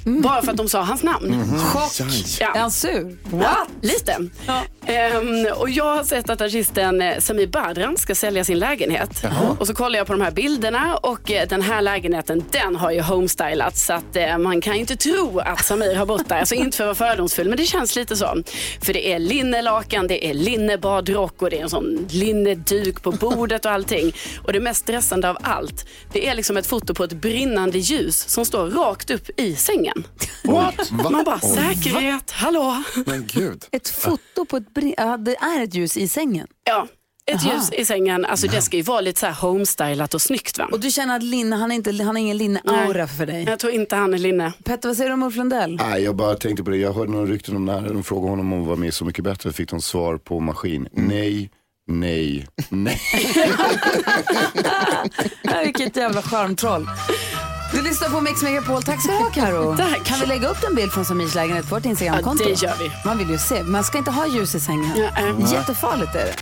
[0.04, 1.58] Bara för att de sa hans namn.
[1.58, 1.92] Chock!
[2.40, 2.54] Ja.
[2.54, 3.16] Är han sur?
[3.32, 4.16] Ja, lite.
[4.86, 9.24] Ehm, och jag har sett att artisten eh, Samir Badran ska sälja sin lägenhet.
[9.58, 12.90] Och så kollar jag på de här bilderna och eh, den här lägenheten den har
[12.90, 16.38] ju homestylats så att eh, man kan ju inte tro att Samir har bott där.
[16.38, 18.42] Alltså inte för att vara fördomsfull men det känns lite så.
[18.80, 23.64] För det är linnelakan, det är linnebadrock och det är en sån linneduk på bordet
[23.64, 24.12] och allting.
[24.44, 28.28] Och det mest stressande av allt det är liksom ett foto på ett brinnande ljus
[28.28, 30.06] som står rakt upp i sängen.
[30.44, 30.90] What?
[30.90, 31.48] Man bara Oj.
[31.54, 32.82] säkerhet, hallå.
[33.06, 33.64] Men gud.
[33.72, 34.64] Ett foto på ett
[34.96, 36.46] ja, det är ett ljus i sängen.
[36.64, 36.86] Ja,
[37.26, 37.54] ett Aha.
[37.54, 38.24] ljus i sängen.
[38.24, 40.68] Alltså det ska ju vara lite så här homestylat och snyggt va?
[40.72, 43.44] Och du känner att linne, han, är inte, han har ingen linne-aura för dig?
[43.44, 44.52] Jag tror inte han är linne.
[44.64, 45.76] Petter, vad säger du om Ulf Lundell?
[45.76, 46.76] Nej, jag bara tänkte på det.
[46.76, 47.80] Jag hörde några rykten om här.
[47.80, 49.52] De frågade honom om att vara med Så mycket bättre.
[49.52, 50.88] Fick de svar på maskin.
[50.92, 51.50] Nej,
[51.88, 53.00] nej, nej.
[55.64, 56.86] Vilket jävla charmtroll.
[57.72, 58.82] Du lyssnar på Mix Megapol.
[58.82, 59.76] Tack ska du ha, Karo.
[59.78, 60.04] Tack.
[60.04, 62.44] Kan vi lägga upp en bild från Samirs lägenhet på vårt Instagramkonto?
[62.44, 62.90] Ja, det gör vi.
[63.04, 63.62] Man vill ju se.
[63.62, 64.92] Man ska inte ha ljus i sängen.
[64.96, 65.52] Ja, äh.
[65.52, 66.34] Jättefarligt är det.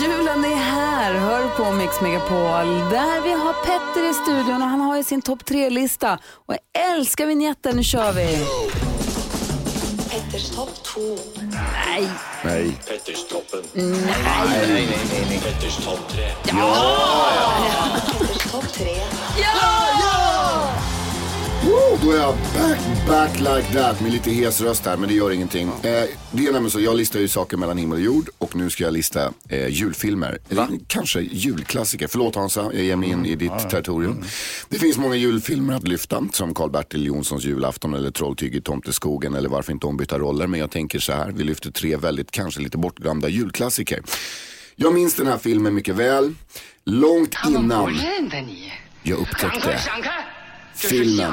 [0.00, 2.90] Julen är här, hör på Mix Megapol.
[2.90, 6.18] Där vi har Petter i studion och han har ju sin topp tre-lista.
[6.46, 8.46] Och jag älskar vignetten, nu kör vi.
[10.20, 11.00] Petters topp 2.
[11.40, 12.08] Nej.
[12.44, 12.78] Nej.
[12.88, 13.62] Petters toppen.
[13.72, 13.86] Nej.
[14.24, 15.40] Nej, nej, nej, nej.
[15.40, 16.32] Petters topp 3.
[18.18, 18.84] Petters topp 3.
[21.64, 25.14] Woo, då är jag back, back like that med lite hes röst här, men det
[25.14, 25.68] gör ingenting.
[25.68, 28.70] Eh, det är nämligen så, jag listar ju saker mellan himmel och jord och nu
[28.70, 30.38] ska jag lista eh, julfilmer.
[30.48, 32.06] Eller kanske julklassiker.
[32.06, 34.24] Förlåt Hansa, jag ger mig in i ditt territorium.
[34.68, 39.48] Det finns många julfilmer att lyfta, som Karl-Bertil Jonssons julafton eller Trolltyg i Tomteskogen eller
[39.48, 40.46] varför inte ombytta roller.
[40.46, 44.02] Men jag tänker så här, vi lyfter tre väldigt, kanske lite bortglömda julklassiker.
[44.76, 46.34] Jag minns den här filmen mycket väl.
[46.84, 47.94] Långt innan
[49.02, 49.80] jag upptäckte
[50.80, 51.32] filmen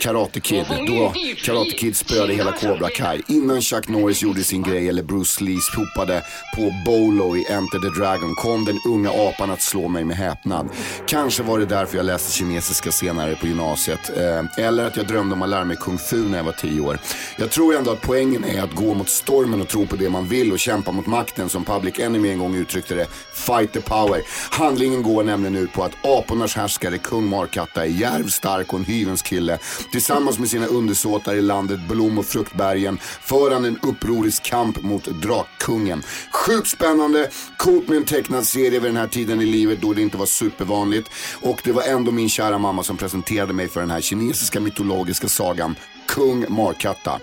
[0.00, 0.64] Karate Kid.
[0.86, 1.12] Då
[1.44, 3.20] Karate Kid spöade hela Cobra Kai.
[3.28, 6.22] Innan Chuck Norris gjorde sin grej eller Bruce Lee hopade
[6.56, 10.68] på Bolo i Enter the Dragon kom den unga apan att slå mig med häpnad.
[11.06, 14.10] Kanske var det därför jag läste kinesiska senare på gymnasiet.
[14.16, 16.80] Eh, eller att jag drömde om att lära mig kung fu när jag var tio
[16.80, 16.98] år.
[17.38, 20.28] Jag tror ändå att poängen är att gå mot stormen och tro på det man
[20.28, 23.06] vill och kämpa mot makten som Public Enemy en gång uttryckte det.
[23.32, 24.22] Fight the power.
[24.50, 28.84] Handlingen går nämligen ut på att apornas härskare kung Markatta är djärv, stark och en
[28.84, 29.58] hyvens kille.
[29.92, 35.04] Tillsammans med sina undersåtar i landet Blom och Fruktbergen för han en upprorisk kamp mot
[35.04, 36.02] drakkungen.
[36.32, 40.02] Sjukt spännande, coolt med en tecknad serie vid den här tiden i livet då det
[40.02, 41.10] inte var supervanligt.
[41.42, 45.28] Och det var ändå min kära mamma som presenterade mig för den här kinesiska mytologiska
[45.28, 47.20] sagan Kung Markatta.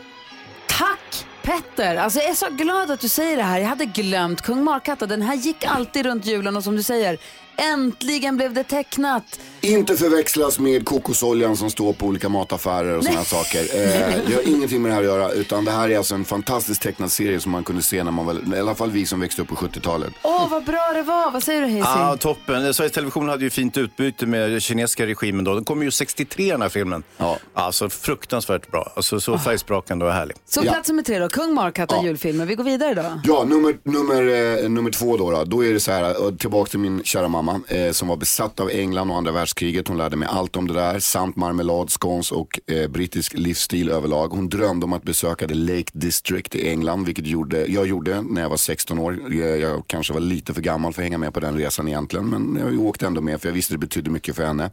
[0.67, 1.95] Tack Petter!
[1.95, 3.59] Alltså jag är så glad att du säger det här.
[3.59, 5.05] Jag hade glömt Kung Markatta.
[5.05, 7.17] Den här gick alltid runt julen och som du säger,
[7.57, 9.39] äntligen blev det tecknat.
[9.65, 13.59] Inte förväxlas med kokosoljan som står på olika mataffärer och sådana saker.
[13.59, 16.25] Eh, det har ingenting med det här att göra utan det här är alltså en
[16.25, 19.19] fantastisk tecknad serie som man kunde se när man var, i alla fall vi som
[19.19, 20.13] växte upp på 70-talet.
[20.23, 21.31] Åh, vad bra det var.
[21.31, 21.85] Vad säger du Hayes?
[21.95, 22.73] Ja, toppen.
[22.73, 25.53] Sveriges Television hade ju fint utbyte med kinesiska regimen då.
[25.55, 27.03] Den kom ju 63 den här filmen.
[27.17, 27.37] Ja.
[27.53, 28.91] Alltså fruktansvärt bra.
[28.95, 30.37] Alltså så färgsprakande och härlig.
[30.45, 32.45] Så plats nummer tre då, Kung Markatta julfilmer.
[32.45, 33.21] Vi går vidare då.
[33.23, 34.21] Ja, nummer, nummer,
[34.63, 35.43] eh, nummer två då, då.
[35.43, 38.59] Då är det så här, eh, tillbaka till min kära mamma eh, som var besatt
[38.59, 39.52] av England och andra världskriget.
[39.87, 44.27] Hon lärde mig allt om det där, samt marmelad, scones och eh, brittisk livsstil överlag.
[44.27, 48.41] Hon drömde om att besöka The Lake District i England, vilket gjorde, jag gjorde när
[48.41, 49.33] jag var 16 år.
[49.33, 52.29] Jag, jag kanske var lite för gammal för att hänga med på den resan egentligen,
[52.29, 54.71] men jag åkte ändå med för jag visste det betydde mycket för henne.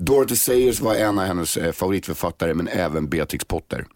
[0.00, 3.86] Dorothy Sayers var en av hennes eh, favoritförfattare men även Beatrix Potter.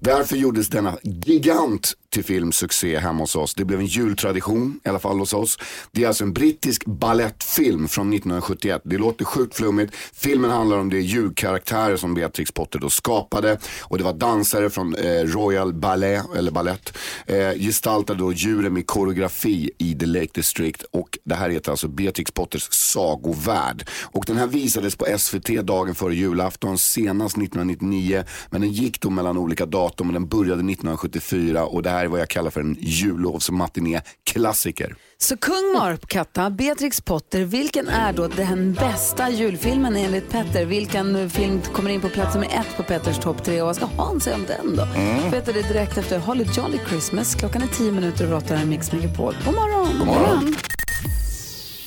[0.00, 3.54] Därför gjordes denna gigant till filmsuccé hemma hos oss.
[3.54, 5.58] Det blev en jultradition, i alla fall hos oss.
[5.92, 8.82] Det är alltså en brittisk ballettfilm från 1971.
[8.84, 9.94] Det låter sjukt flummigt.
[10.12, 13.58] Filmen handlar om de julkaraktärer som Beatrix Potter då skapade.
[13.82, 18.86] Och det var dansare från eh, Royal Ballet, eller Ballett, eh, gestaltade då djuren med
[18.86, 20.82] koreografi i The Lake District.
[20.90, 23.88] Och det här heter alltså Beatrix Potters sagovärld.
[24.02, 28.24] Och den här visades på SVT dagen före julafton, senast 1999.
[28.50, 31.66] Men den gick då mellan olika datum och den började 1974.
[31.66, 34.94] Och det här är vad jag kallar för en jullovsmatiné-klassiker.
[35.18, 40.64] Så Kung Markatta, Beatrix Potter, vilken är då den bästa julfilmen enligt Petter?
[40.64, 43.60] Vilken film kommer in på plats nummer ett på Petters topp tre?
[43.60, 44.82] Och vad ska Hans säga om den då?
[44.82, 45.30] Mm.
[45.30, 47.34] Petter, det är direkt efter Holly Jolly Christmas.
[47.34, 49.34] Klockan är tio minuter över åtta här Mix Megapol.
[49.44, 49.98] God morgon!
[49.98, 50.56] God morgon!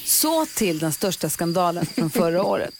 [0.05, 2.73] Så till den största skandalen från förra året.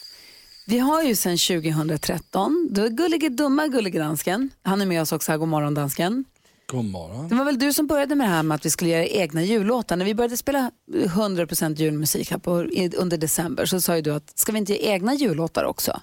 [0.66, 5.32] Vi har ju sedan 2013, då gullige dumma gullige dansken, han är med oss också
[5.32, 6.24] här, god morgon dansken.
[6.66, 7.28] God morgon.
[7.28, 9.42] Det var väl du som började med det här med att vi skulle göra egna
[9.42, 9.96] jullåtar.
[9.96, 12.52] När vi började spela 100% julmusik här på,
[12.96, 16.00] under december så sa ju du att ska vi inte göra egna jullåtar också?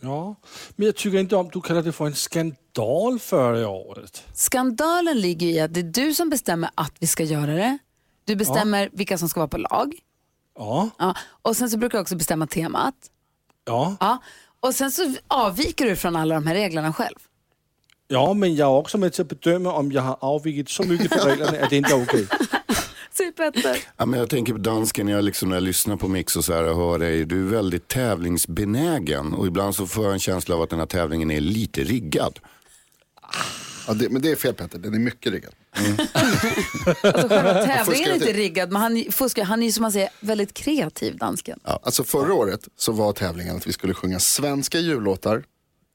[0.00, 0.34] Ja,
[0.76, 4.22] men jag tycker inte om du kallar det för en skandal förra året.
[4.34, 7.78] Skandalen ligger i att det är du som bestämmer att vi ska göra det.
[8.24, 9.94] Du bestämmer vilka som ska vara på lag.
[10.58, 10.90] Ja.
[10.98, 11.14] Ja.
[11.42, 12.94] Och sen så brukar jag också bestämma temat.
[13.70, 13.96] Ja.
[14.00, 14.18] Ja.
[14.60, 17.16] Och sen så avviker du från alla de här reglerna själv.
[18.08, 21.12] ja, men jag är också med till att bedöma om jag har avvikit så mycket
[21.12, 22.26] från reglerna att det inte är okej.
[23.96, 26.52] Ja, men jag tänker på dansken, jag liksom, när jag lyssnar på Mix och så
[26.52, 30.54] här och hör dig, du är väldigt tävlingsbenägen och ibland så får jag en känsla
[30.54, 32.38] av att den här tävlingen är lite riggad.
[33.90, 35.52] Ja, det, men det är fel Petter, den är mycket riggad.
[35.72, 40.08] Alltså, själva tävlingen är inte riggad men han, fuskar, han är ju som man säger
[40.20, 41.60] väldigt kreativ dansken.
[41.64, 45.44] Ja, alltså förra året så var tävlingen att vi skulle sjunga svenska jullåtar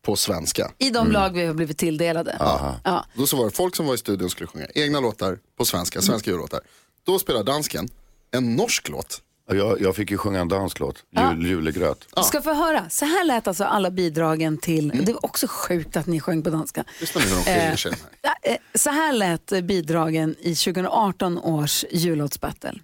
[0.05, 0.71] på svenska.
[0.77, 2.35] I de lag vi har blivit tilldelade.
[2.39, 2.79] Ja.
[2.83, 3.05] Ja.
[3.15, 6.01] Då så var det folk som var i studion skulle sjunga egna låtar på svenska,
[6.01, 6.59] svenska jullåtar.
[7.05, 7.89] Då spelar dansken
[8.31, 12.07] en norsk låt Jag, jag fick ju sjunga en danslåt, Jul, julegröt.
[12.15, 12.89] Du ska få höra.
[12.89, 16.49] Så här lät alltså alla bidragen till, det var också sjukt att ni sjöng på
[16.49, 16.83] danska.
[16.99, 17.91] Lyssna nu hur de skiljer sig.
[18.21, 22.79] Ja, eh, Så här lät eh, bidragen i 2018 års jullåtsbattle.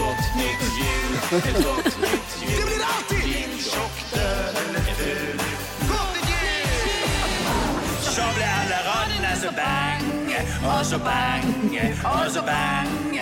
[0.00, 2.56] Gott nytt jul, ett gott nytt jul.
[2.56, 3.22] Det blir alltid!
[3.32, 5.40] Din tjock, död eller ful.
[8.00, 13.20] Så blir alla raderna så bang, och så bang, och så bang.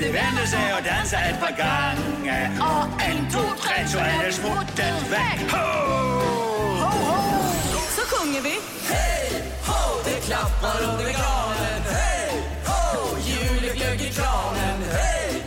[0.00, 2.50] De vänder sig och dansar ett par gånger.
[2.60, 5.50] Och en, två, tre, så är det smuttet väck.
[5.50, 5.66] Ho!
[7.96, 8.54] Så sjunger vi.
[8.88, 10.02] Hej, ho!
[10.04, 11.82] Det klappar under granen.
[11.90, 13.16] Hej, ho!
[13.26, 14.82] Juleglögg i kranen.
[14.92, 15.45] Hej!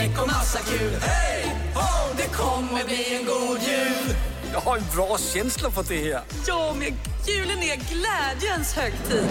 [0.00, 0.92] Tomteknäck och massa kul.
[1.00, 2.14] Hej, ho!
[2.16, 4.16] Det kommer bli en god jul.
[4.52, 6.22] Jag har en bra känsla för det här.
[6.46, 6.88] Ja, men
[7.28, 9.26] julen är glädjens högtid.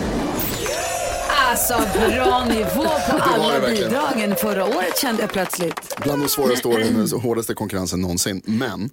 [1.50, 5.96] Alltså bra nivå på alla bidragen förra året kände jag plötsligt.
[6.04, 8.42] Bland de svåraste åren, den hårdaste konkurrensen någonsin.
[8.46, 8.90] Men,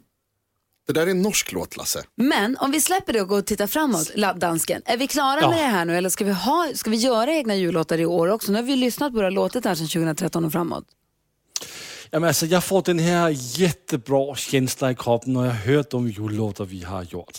[0.86, 2.02] det där är en norsk låt Lasse.
[2.16, 4.82] Men om vi släpper det och går och tittar framåt, dansken.
[4.84, 5.50] Är vi klara Ja.
[5.50, 8.28] med det här nu eller ska vi, ha, ska vi göra egna jullåtar i år
[8.28, 8.52] också?
[8.52, 10.84] Nu har vi lyssnat på låtet här sedan 2013 och framåt.
[12.12, 16.64] Jamen, alltså, jag får den här jättebra känsla i kroppen när jag hör de jullåtar
[16.64, 17.38] vi har gjort.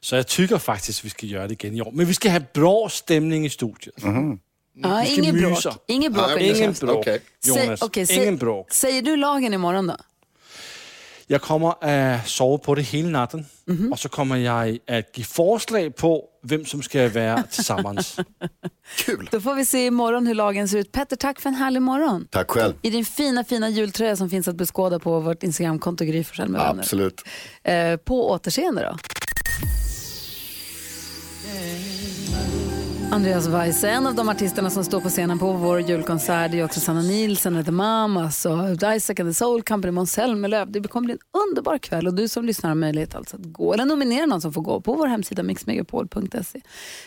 [0.00, 1.90] Så jag tycker faktiskt vi ska göra det igen i år.
[1.92, 4.40] Men vi ska ha bra stämning i studion.
[4.74, 5.64] Vi ska ingen bråk.
[5.86, 6.40] Ingen bråk.
[6.40, 6.96] Ingen ingen bråk.
[6.96, 7.20] Okej.
[7.44, 8.72] Jonas, Säg, okej, ingen bråk.
[8.72, 9.96] Säger du lagen imorgon då?
[11.28, 13.44] Jag kommer att sova på det hela natten
[13.90, 18.16] och så kommer jag att ge förslag på vem som ska vara tillsammans.
[18.96, 19.28] Kul.
[19.32, 20.92] Då får vi se imorgon hur lagen ser ut.
[20.92, 22.26] Petter, tack för en härlig morgon.
[22.30, 22.74] Tack själv.
[22.82, 26.60] I din fina, fina jultröja som finns att beskåda på vårt Instagramkonto Gry Forssell med
[26.60, 26.82] vänner.
[26.82, 27.24] Absolut.
[27.62, 28.98] Eh, på återseende då.
[33.12, 36.64] Andreas Weise, en av de artisterna som står på scenen på vår julkonsert, det är
[36.64, 40.72] också Sanna Nielsen, The Mamas och Isaac and the Soul Company, Måns Zelmerlöw.
[40.72, 43.72] Det kommer bli en underbar kväll och du som lyssnar har möjlighet alltså att gå
[43.74, 46.60] eller nominera någon som får gå på vår hemsida mixmegapol.se.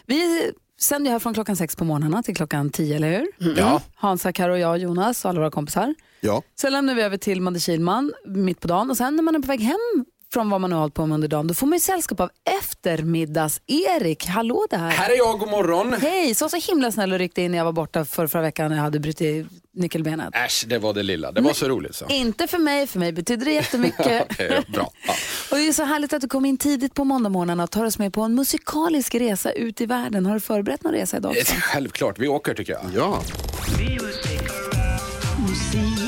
[0.06, 3.58] Vi sänder ju här från klockan sex på morgnarna till klockan tio, eller hur?
[3.58, 3.82] Ja.
[3.96, 5.96] Hansa, Karo, jag, Jonas och alla våra kompisar.
[6.22, 6.42] Ja.
[6.56, 9.40] Sen lämnar vi över till Madde Kihlman mitt på dagen och sen när man är
[9.40, 11.76] på väg hem från vad man har hållit på med under dagen, då får man
[11.76, 14.26] ju sällskap av eftermiddags-Erik.
[14.28, 14.78] Hallå där!
[14.90, 15.94] Här är jag, god morgon.
[16.02, 18.70] Hej, så så himla snäll och ryckte in när jag var borta för förra veckan
[18.70, 20.36] när jag hade brutit nyckelbenet.
[20.36, 21.32] Äsch, det var det lilla.
[21.32, 22.06] Det var så roligt så.
[22.10, 24.28] Inte för mig, för mig betyder det jättemycket.
[24.32, 24.92] Okej, bra.
[25.08, 25.14] Ja.
[25.52, 28.00] och det är så härligt att du kom in tidigt på måndagmorgnarna och tar oss
[28.00, 30.26] med på en musikalisk resa ut i världen.
[30.26, 31.32] Har du förberett någon resa idag?
[31.40, 31.56] också?
[31.62, 32.82] Självklart, vi åker tycker jag.
[32.96, 33.24] Ja.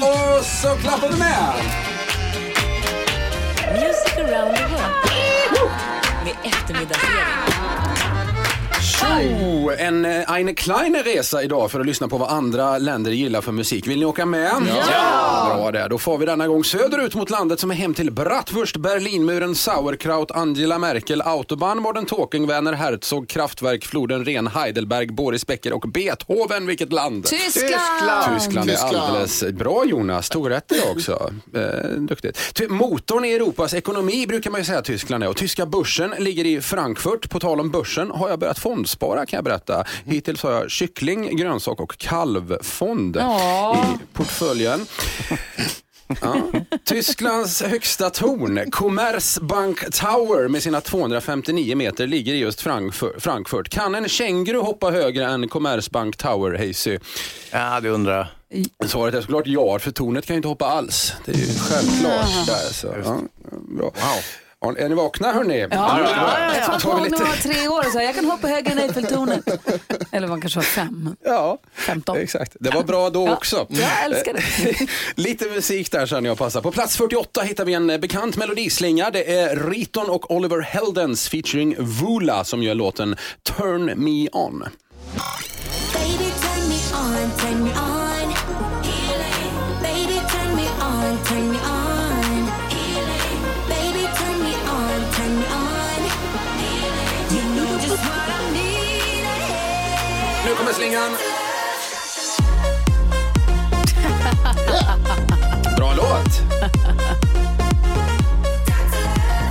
[0.01, 1.53] Och så klappar du med!
[3.73, 4.95] Music around the world.
[6.23, 7.40] Med eftermiddagsserien.
[9.01, 9.71] Tjo!
[9.77, 13.51] En eh, eine kleine resa idag för att lyssna på vad andra länder gillar för
[13.51, 13.87] musik.
[13.87, 14.51] Vill ni åka med?
[14.91, 15.53] Ja!
[15.55, 15.87] Bra det.
[15.87, 20.31] Då får vi denna gång söderut mot landet som är hem till Bratwurst, Berlinmuren, Sauerkraut,
[20.31, 26.67] Angela Merkel, Autobahn, Modern Talking, Werner Herzog, Kraftwerk, Floden Ren, Heidelberg, Boris Becker och Beethoven.
[26.67, 27.25] Vilket land?
[27.25, 28.39] Tyskland!
[28.39, 28.95] Tyskland är Tyskland.
[28.97, 31.33] alldeles bra Jonas, tog rätt idag också.
[31.55, 32.37] Eh, duktigt.
[32.53, 36.13] Ty- Motorn i Europas ekonomi brukar man ju säga att Tyskland är och tyska börsen
[36.19, 37.29] ligger i Frankfurt.
[37.29, 38.59] På tal om börsen har jag börjat
[38.91, 39.83] fondspara kan jag berätta.
[40.05, 43.85] Hittills har jag kyckling, grönsak och kalvfond Ja.
[43.95, 44.85] i portföljen.
[46.21, 46.35] Ja.
[46.85, 53.21] Tysklands högsta torn, Commerzbank Tower med sina 259 meter ligger i just Frankfurt.
[53.21, 53.69] Frankfurt.
[53.69, 56.99] Kan en känguru hoppa högre än Commerzbank Tower, Hayesy?
[57.51, 58.33] Ja, det undrar
[58.85, 61.13] Svaret är såklart ja, för tornet kan ju inte hoppa alls.
[61.25, 62.45] Det är ju självklart.
[62.47, 62.87] Där, så.
[63.05, 63.17] Ja,
[63.77, 63.91] bra.
[64.77, 65.59] Är ni vakna hörni?
[65.59, 67.23] Ja, ja, ja, Jag vi på när lite...
[67.23, 69.43] var tre år och så jag kan hoppa högre än Eiffeltornet.
[70.11, 71.15] Eller man kanske var fem.
[71.25, 72.17] Ja, 15.
[72.17, 72.55] exakt.
[72.59, 73.65] Det var bra då Ja, också.
[73.69, 74.87] jag älskar det.
[75.23, 76.61] Lite musik där känner jag passar.
[76.61, 79.09] På plats 48 hittar vi en eh, bekant melodislinga.
[79.11, 84.59] Det är Riton och Oliver Heldens featuring Vula som gör låten Turn Me On.
[85.93, 86.75] Baby, turn me
[87.23, 87.90] on, turn me on.
[100.51, 100.75] I need.
[100.75, 101.11] slingan.
[105.77, 106.41] Bra låt.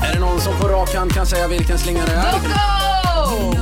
[0.05, 2.32] Är det någon som på rak hand kan säga vilken slinga det är?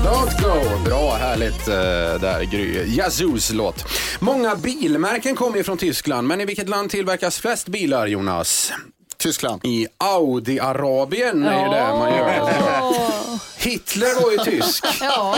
[0.05, 0.55] Don't go!
[0.85, 1.75] Bra, härligt uh,
[2.21, 2.97] där, Gry.
[2.97, 3.85] Yazoo låt.
[4.21, 8.73] Många bilmärken kommer ju från Tyskland, men i vilket land tillverkas flest bilar, Jonas?
[9.17, 9.61] Tyskland.
[9.65, 12.53] I Audi-Arabien är ju det man gör.
[13.59, 14.85] Hitler var ju tysk.
[15.01, 15.37] Ja.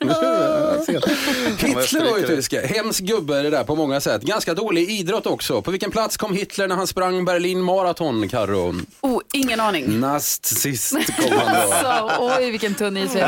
[0.86, 2.54] Hitler var ju tysk.
[2.54, 4.22] Hemsk gubbe är det där på många sätt.
[4.22, 5.62] Ganska dålig idrott också.
[5.62, 8.74] På vilken plats kom Hitler när han sprang Berlin Marathon, Karo?
[9.00, 10.00] Oh, ingen aning.
[10.00, 11.74] Näst sist kom han då.
[11.82, 13.18] Så, oj, vilken tunn is vi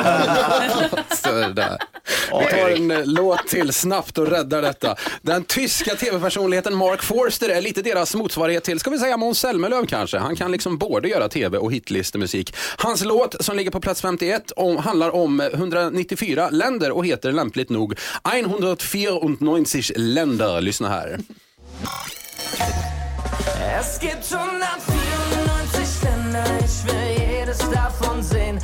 [1.55, 1.78] där.
[2.40, 4.96] Vi tar en eh, låt till snabbt och räddar detta.
[5.22, 9.86] Den tyska tv-personligheten Mark Forster är lite deras motsvarighet till, ska vi säga Måns Zelmerlöw
[9.86, 10.18] kanske.
[10.18, 12.55] Han kan liksom både göra tv och hitlistemusik.
[12.76, 17.70] Hans låt som ligger på plats 51 om, handlar om 194 länder och heter lämpligt
[17.70, 17.95] nog
[18.32, 20.61] 194 länder.
[20.61, 21.18] Lyssna här.
[23.80, 28.61] Es gibt 194 Länder, ich will jedes davon sehen.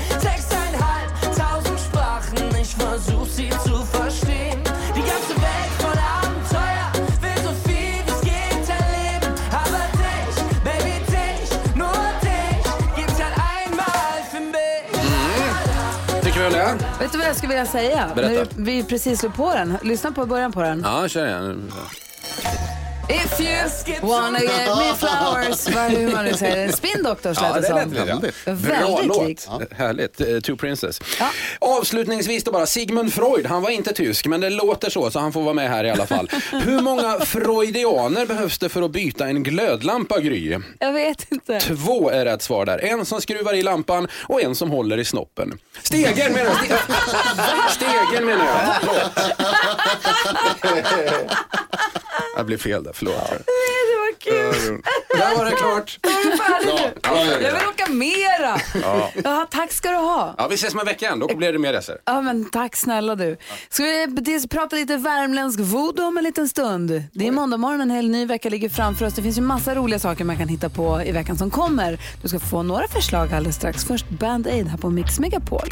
[16.50, 16.78] Det?
[17.00, 18.10] Vet du vad jag skulle vilja säga?
[18.14, 18.46] Berätta.
[18.56, 19.78] När vi precis slog på den.
[19.82, 20.80] Lyssna på början på den.
[20.86, 21.72] Ja, kör igen.
[23.10, 25.68] If you wanna get me flowers.
[25.74, 26.72] Vad, hur man nu säger det.
[26.72, 27.76] Spin Doctors lät Ja, det som.
[27.76, 28.44] lät väldigt.
[28.44, 29.28] Bra Väldigt låt.
[29.28, 29.48] likt.
[29.76, 30.20] Härligt.
[30.20, 31.00] Eh, Two Princess.
[31.58, 35.32] Avslutningsvis då bara, Sigmund Freud, han var inte tysk, men det låter så, så han
[35.32, 36.30] får vara med här i alla fall.
[36.52, 40.58] Hur många freudianer behövs det för att byta en glödlampa, Gry?
[40.78, 41.60] Jag vet inte.
[41.60, 42.78] Två är rätt svar där.
[42.84, 45.58] En som skruvar i lampan och en som håller i snoppen.
[45.82, 46.56] Stegen menar jag.
[46.56, 48.74] Ste- Stegen menar jag.
[48.80, 49.12] Förlåt.
[52.36, 53.14] Det blev fel där, förlåt.
[53.14, 54.82] Det var kul.
[55.18, 55.98] Där var det klart.
[56.02, 57.30] Då är Ja, nu.
[57.30, 57.40] ja, ja.
[57.40, 58.60] Jag vill åka mera.
[58.82, 59.10] Ja.
[59.24, 60.34] Ja, tack ska du ha.
[60.38, 61.96] Ja, vi ses om en vecka igen, då blir det mer resor.
[62.04, 63.36] Ja, men tack snälla du.
[63.70, 67.02] Ska vi prata lite värmländsk voodoo om en liten stund?
[67.12, 69.14] Det är måndag morgon, en hel ny vecka ligger framför oss.
[69.14, 71.98] Det finns ju massa roliga saker man kan hitta på i veckan som kommer.
[72.22, 73.84] Du ska få några förslag alldeles strax.
[73.84, 75.68] Först Band Aid här på Mix Megapol.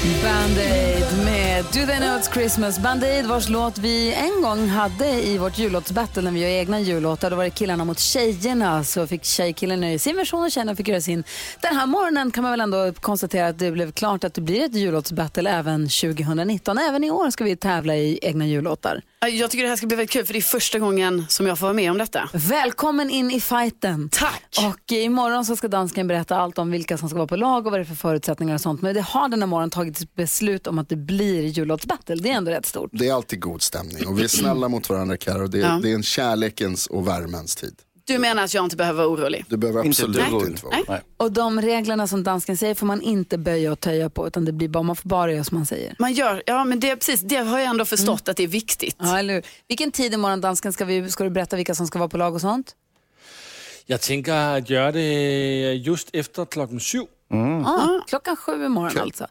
[0.00, 2.78] Band Aid med Do They Know It's Christmas.
[2.78, 6.80] Band Aid vars låt vi en gång hade i vårt jullåtsbattle när vi gör egna
[6.80, 7.30] jullåtar.
[7.30, 8.84] Då var det killarna mot tjejerna.
[8.84, 11.24] Så fick tjejkillen göra sin version och tjejerna fick göra sin.
[11.60, 14.64] Den här morgonen kan man väl ändå konstatera att det blev klart att det blir
[14.64, 16.78] ett jullåtsbattle även 2019.
[16.78, 19.02] Även i år ska vi tävla i egna jullåtar.
[19.20, 21.58] Jag tycker det här ska bli väldigt kul för det är första gången som jag
[21.58, 22.28] får vara med om detta.
[22.32, 24.08] Välkommen in i fighten.
[24.12, 24.58] Tack.
[24.58, 27.72] Och imorgon så ska dansken berätta allt om vilka som ska vara på lag och
[27.72, 28.82] vad det är för förutsättningar och sånt.
[28.82, 32.14] Men det har den här morgonen tagits beslut om att det blir jullåtsbattle.
[32.16, 32.90] Det är ändå rätt stort.
[32.92, 35.46] Det är alltid god stämning och vi är snälla mot varandra Karo.
[35.46, 35.80] Det, är- Ja.
[35.82, 37.74] det är en kärlekens och värmens tid.
[38.04, 39.44] Du menar att jag inte behöver vara orolig?
[39.48, 41.00] Du behöver Inte absolut inte vara Nej.
[41.16, 44.52] Och de reglerna som dansken säger får man inte böja och töja på utan det
[44.52, 45.94] blir bara, man får bara göra som man säger.
[45.98, 48.46] Man gör, ja men det, är precis, det har jag ändå förstått att det är
[48.48, 48.96] viktigt.
[48.98, 49.42] Ja, eller hur?
[49.68, 52.34] Vilken tid imorgon dansken ska, vi, ska du berätta vilka som ska vara på lag
[52.34, 52.74] och sånt?
[53.86, 56.98] Jag tänker att göra det just efter klockan sju.
[57.66, 59.26] Ah, klockan sju imorgon alltså.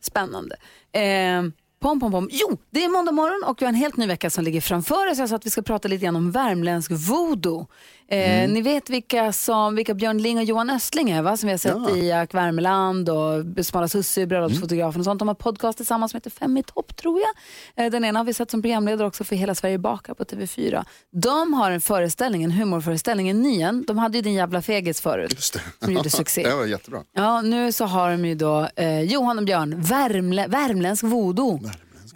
[0.00, 0.56] Spännande.
[0.92, 1.42] Eh,
[1.80, 2.28] pom, pom, pom.
[2.32, 5.10] Jo, det är måndag morgon och vi har en helt ny vecka som ligger framför
[5.10, 5.18] oss.
[5.18, 7.66] Jag sa att vi ska prata lite grann om värmländsk voodoo.
[8.08, 11.36] Eh, Ni vet vilka, som, vilka Björn Ling och Johan Östling är va?
[11.36, 11.96] Som vi har sett Ja.
[11.96, 15.18] i Jack Värmeland och Smala Sussie, Bröllopsfotografen och sånt.
[15.18, 17.84] De har podcast tillsammans som heter Fem i topp tror jag.
[17.86, 20.84] Eh, den ena har vi sett som programledare också för Hela Sverige bakar på TV4.
[21.12, 23.84] De har en föreställning, en humorföreställning, en ny en.
[23.86, 25.52] De hade ju Din jävla fegis förut.
[25.84, 26.42] Som gjorde succé.
[26.42, 27.00] det var jättebra.
[27.14, 31.60] Ja, nu så har de ju då eh, Johan och Björn, Värmlä, Värmländsk voodoo.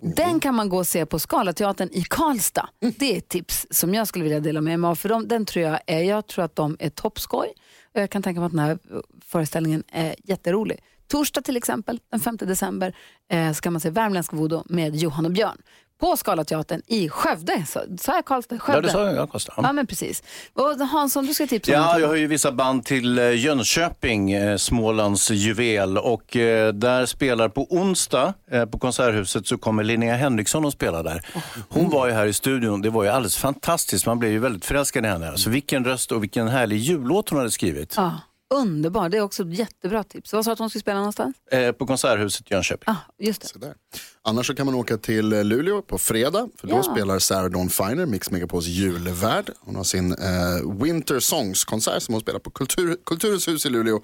[0.00, 2.68] Den kan man gå och se på Scalateatern i Karlstad.
[2.98, 4.94] Det är ett tips som jag skulle vilja dela med mig av.
[4.94, 7.48] För de, den tror jag, är, jag tror att de är toppskoj.
[7.94, 10.80] Och jag kan tänka mig att den här eh, föreställningen är jätterolig.
[11.06, 12.96] Torsdag till exempel, den 5 december,
[13.30, 15.58] eh, ska man se Värmländsk voodoo med Johan och Björn.
[16.00, 17.64] På Scalateatern i Skövde.
[17.68, 18.58] Så- Sa jag Karlstad?
[18.58, 18.78] Skövde?
[18.78, 19.16] Ja, det sa jag.
[19.16, 19.52] Ja, Karlstad.
[19.56, 20.22] Ja, men precis.
[20.52, 24.32] Och Hansson, du ska tipsa om Ja, jag har ju vissa band till eh, Jönköping,
[24.32, 25.98] eh, Smålands juvel.
[25.98, 28.34] Och eh, där spelar på onsdag
[28.70, 31.26] på Konserthuset så kommer Linnea Henriksson och spelar där.
[31.68, 34.06] Hon var ju här i studion, det var ju alldeles fantastiskt.
[34.06, 35.28] Man blev ju väldigt förälskad i henne.
[35.30, 37.94] Alltså vilken röst och vilken härlig jullåt hon hade skrivit.
[37.96, 38.20] Ja,
[38.54, 39.08] underbar.
[39.08, 40.32] Det är också ett jättebra tips.
[40.32, 41.36] Vad sa du att hon skulle spela någonstans?
[41.52, 42.94] Eh, på Konserthuset i Jönköping.
[43.18, 43.60] Just det.
[43.66, 43.74] Där.
[44.22, 46.48] Annars så kan man åka till eh, Luleå på fredag.
[46.60, 46.82] För då Ja.
[46.82, 49.50] spelar Sarah Dawn Finer, Mix Megapols julvärd.
[49.60, 54.00] Hon har sin eh, Winter Songs-konsert som hon spelar på Kultur, Kulturens hus i Luleå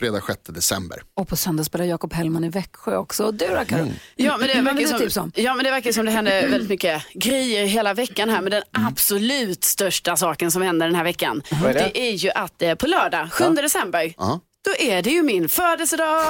[0.00, 1.02] fredag 6 december.
[1.14, 3.24] Och på söndag spelar Jakob Hellman i Växjö också.
[3.24, 3.80] Och du då Karo?
[3.80, 3.92] Mm.
[4.16, 5.32] Ja men, det verkar som, tipsa om?
[5.34, 8.40] ja men det verkar som det händer väldigt mycket grejer hela veckan här.
[8.42, 11.90] Men den absolut största saken som händer den här veckan, är det?
[11.94, 14.40] det är ju att eh, på lördag, 7 december, Ja.
[14.64, 16.22] då är det ju min födelsedag.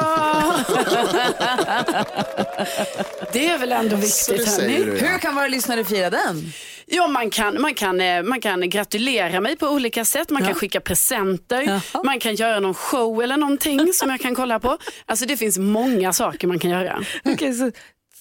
[3.33, 4.75] det är väl ändå viktigt hörni.
[4.75, 6.53] Hur kan våra lyssnare fira den?
[6.93, 10.30] Ja, man kan, man, kan, eh, man kan gratulera mig på olika sätt.
[10.30, 11.80] Man kan skicka presenter.
[12.05, 14.78] Man kan göra någon show eller någonting som jag kan kolla på.
[15.07, 17.05] Alltså det finns många saker man kan göra.
[17.24, 17.70] Okej, så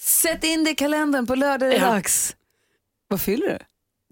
[0.02, 1.92] sätt in det i kalendern på lördag är det Ja.
[1.92, 2.36] dags.
[3.08, 3.58] Vad fyller du?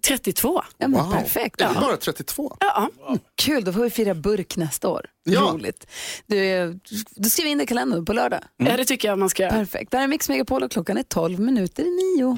[0.08, 0.62] 32.
[0.78, 1.62] Ja, men Perfekt.
[1.62, 2.58] Är det bara 32?
[2.60, 2.89] Ja.
[3.36, 5.05] Kul, då får vi fira burk nästa år.
[5.24, 5.41] Ja.
[5.41, 5.88] Roligt.
[6.26, 6.80] Du,
[7.16, 8.39] du skriver in det i kalendern på lördag.
[8.58, 9.51] Ja, det tycker jag man ska göra.
[9.53, 9.91] Perfekt.
[9.91, 12.38] Det här är Mix Megapol och klockan är 12 minuter i nio.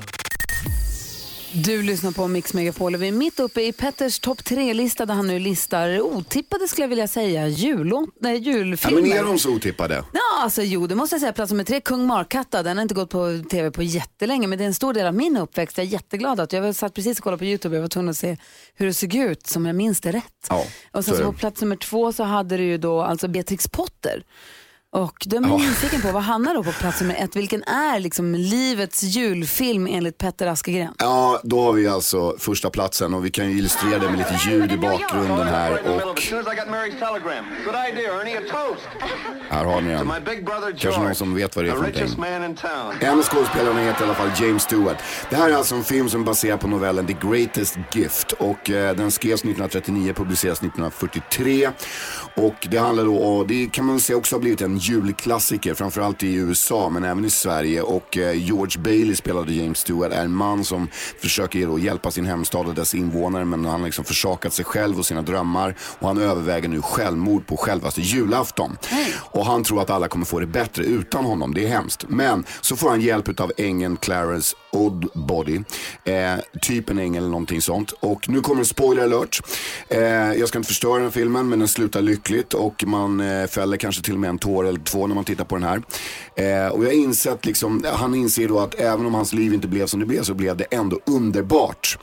[1.54, 5.14] Du lyssnar på Mix Megapol och vi är mitt uppe i Petters topp tre-lista där
[5.14, 9.02] han nu listar otippade skulle jag vilja säga jullåt, nej, Ja, julfilmer.
[9.02, 10.04] men är de så otippade?
[10.14, 11.34] Ja, alltså jo, det måste jag säga.
[11.34, 12.64] Plats nummer tre, Kung Markatta.
[12.64, 15.14] Den har inte gått på tv på jättelänge, men det är en stor del av
[15.16, 15.78] min uppväxt.
[15.78, 17.76] Jag är jätteglad att jag satt precis och kollade på YouTube.
[17.76, 18.38] Jag var tvungen att se
[18.76, 20.47] hur det såg ut, som jag minns det rätt.
[20.50, 23.68] Ja, Och sen så på plats nummer två så hade du ju då alltså Beatrix
[23.68, 24.24] Potter.
[24.92, 27.36] Och då är man nyfiken på vad hamnar då på plats nummer ett?
[27.36, 30.94] Vilken är liksom livets julfilm enligt Petter Askegren?
[30.98, 34.50] Ja, då har vi alltså första platsen och vi kan ju illustrera det med lite
[34.50, 36.20] ljud i bakgrunden här och
[39.50, 40.12] här har ni den.
[40.78, 42.24] Kanske någon som vet vad det är för någonting.
[43.00, 44.98] En av skådespelarna heter i alla fall James Stewart.
[45.30, 48.70] Det här är alltså en film som är baserad på novellen The Greatest Gift och
[48.70, 51.70] eh, den skrevs 1939, publicerades 1943
[52.36, 56.23] och det handlar då och det kan man säga också har blivit en julklassiker framförallt
[56.23, 60.34] i USA men även i Sverige och eh, George Bailey spelade James Stewart är en
[60.34, 60.88] man som
[61.21, 64.99] försöker då hjälpa sin hemstad och dess invånare men han har liksom försakat sig själv
[64.99, 68.77] och sina drömmar och han överväger nu självmord på självaste julafton.
[69.32, 72.05] Och han tror att alla kommer få det bättre utan honom, det är hemskt.
[72.07, 75.59] Men så får han hjälp av ängeln Clarence Oddbody,
[76.03, 77.91] eh, typ en ängel eller någonting sånt.
[77.99, 79.41] Och nu kommer en spoiler alert.
[79.88, 79.99] Eh,
[80.34, 83.78] jag ska inte förstöra den här filmen men den slutar lyckligt och man eh, fäller
[83.78, 85.82] kanske till och med en tår eller två när man tittar på den här.
[86.36, 89.67] Eh, och jag har insett liksom, han inser då att även om hans liv inte
[89.67, 91.99] blev som det blev så blev det ändå underbart.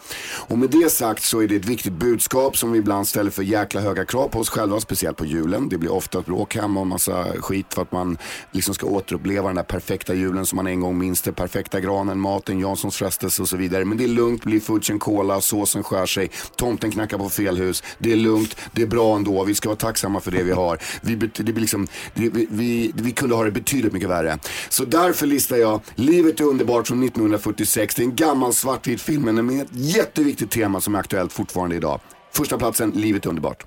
[0.48, 3.42] Och med det sagt så är det ett viktigt budskap som vi ibland ställer för
[3.42, 5.68] jäkla höga krav på oss själva, speciellt på julen.
[5.68, 8.18] Det blir ofta bråk hemma och massa skit för att man
[8.52, 11.32] liksom ska återuppleva den där perfekta julen som man en gång minns det.
[11.32, 13.84] Perfekta granen, maten, Janssons frestelse och så vidare.
[13.84, 17.82] Men det är lugnt, blir fudgen cola, såsen skär sig, tomten knackar på fel hus.
[17.98, 20.78] Det är lugnt, det är bra ändå, vi ska vara tacksamma för det vi har.
[21.00, 24.38] Vi, det blir liksom, det, vi, vi, vi kunde ha det betydligt mycket värre.
[24.68, 27.94] Så därför listar jag Livet är underbart från 1946.
[27.94, 31.76] Det är en gammal svartvit film men med ett jätteviktigt tema som är aktuellt fortfarande
[31.76, 32.00] idag.
[32.32, 33.64] Första platsen, Livet är underbart.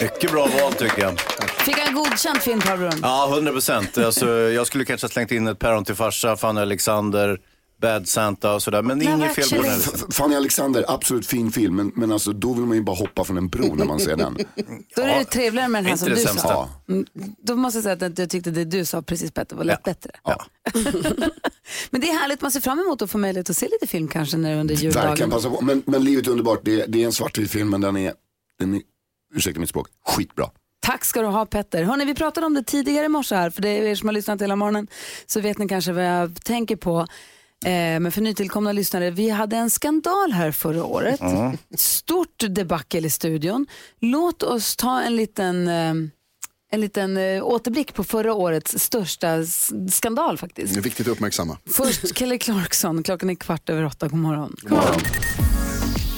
[0.00, 1.20] Mycket bra val tycker jag.
[1.64, 2.90] Fick han godkänt film, Pablo?
[3.02, 3.98] Ja, 100 procent.
[3.98, 7.38] Alltså, jag skulle kanske ha slängt in ett päron till farsa, Fanny Alexander,
[7.82, 8.82] Bad Santa och sådär.
[8.82, 12.32] Men Nej, inget fel på den här Fanny Alexander, absolut fin film men, men alltså,
[12.32, 14.38] då vill man ju bara hoppa från en bro när man ser den.
[14.96, 16.48] Då är det trevligare med den här Inte som du sämsta.
[16.48, 16.68] sa.
[16.88, 17.06] Mm,
[17.42, 20.10] Då måste jag säga att jag tyckte det du sa precis bättre var lite bättre.
[21.90, 24.08] Men det är härligt, man ser fram emot att få möjlighet att se lite film
[24.08, 25.30] kanske när det är under Verkligen juldagen.
[25.30, 25.60] passa på.
[25.60, 28.12] Men, men Livet är underbart, det, det är en svartvit film men den är,
[28.58, 28.80] den är,
[29.34, 30.50] ursäkta mitt språk, skitbra.
[30.80, 31.82] Tack ska du ha Petter.
[31.84, 34.12] Hörrni, vi pratade om det tidigare i morse här, för det är er som har
[34.12, 34.86] lyssnat hela morgonen
[35.26, 37.06] så vet ni kanske vad jag tänker på.
[37.64, 41.20] Eh, men för nytillkomna lyssnare, vi hade en skandal här förra året.
[41.20, 41.58] Mm.
[41.76, 43.66] Stort debacle i studion.
[44.00, 45.94] Låt oss ta en liten, eh,
[46.72, 49.44] en liten eh, återblick på förra årets största
[49.90, 50.74] skandal faktiskt.
[50.74, 51.58] Det är viktigt att uppmärksamma.
[51.66, 54.56] Först Kelly Clarkson, klockan är kvart över åtta, god morgon.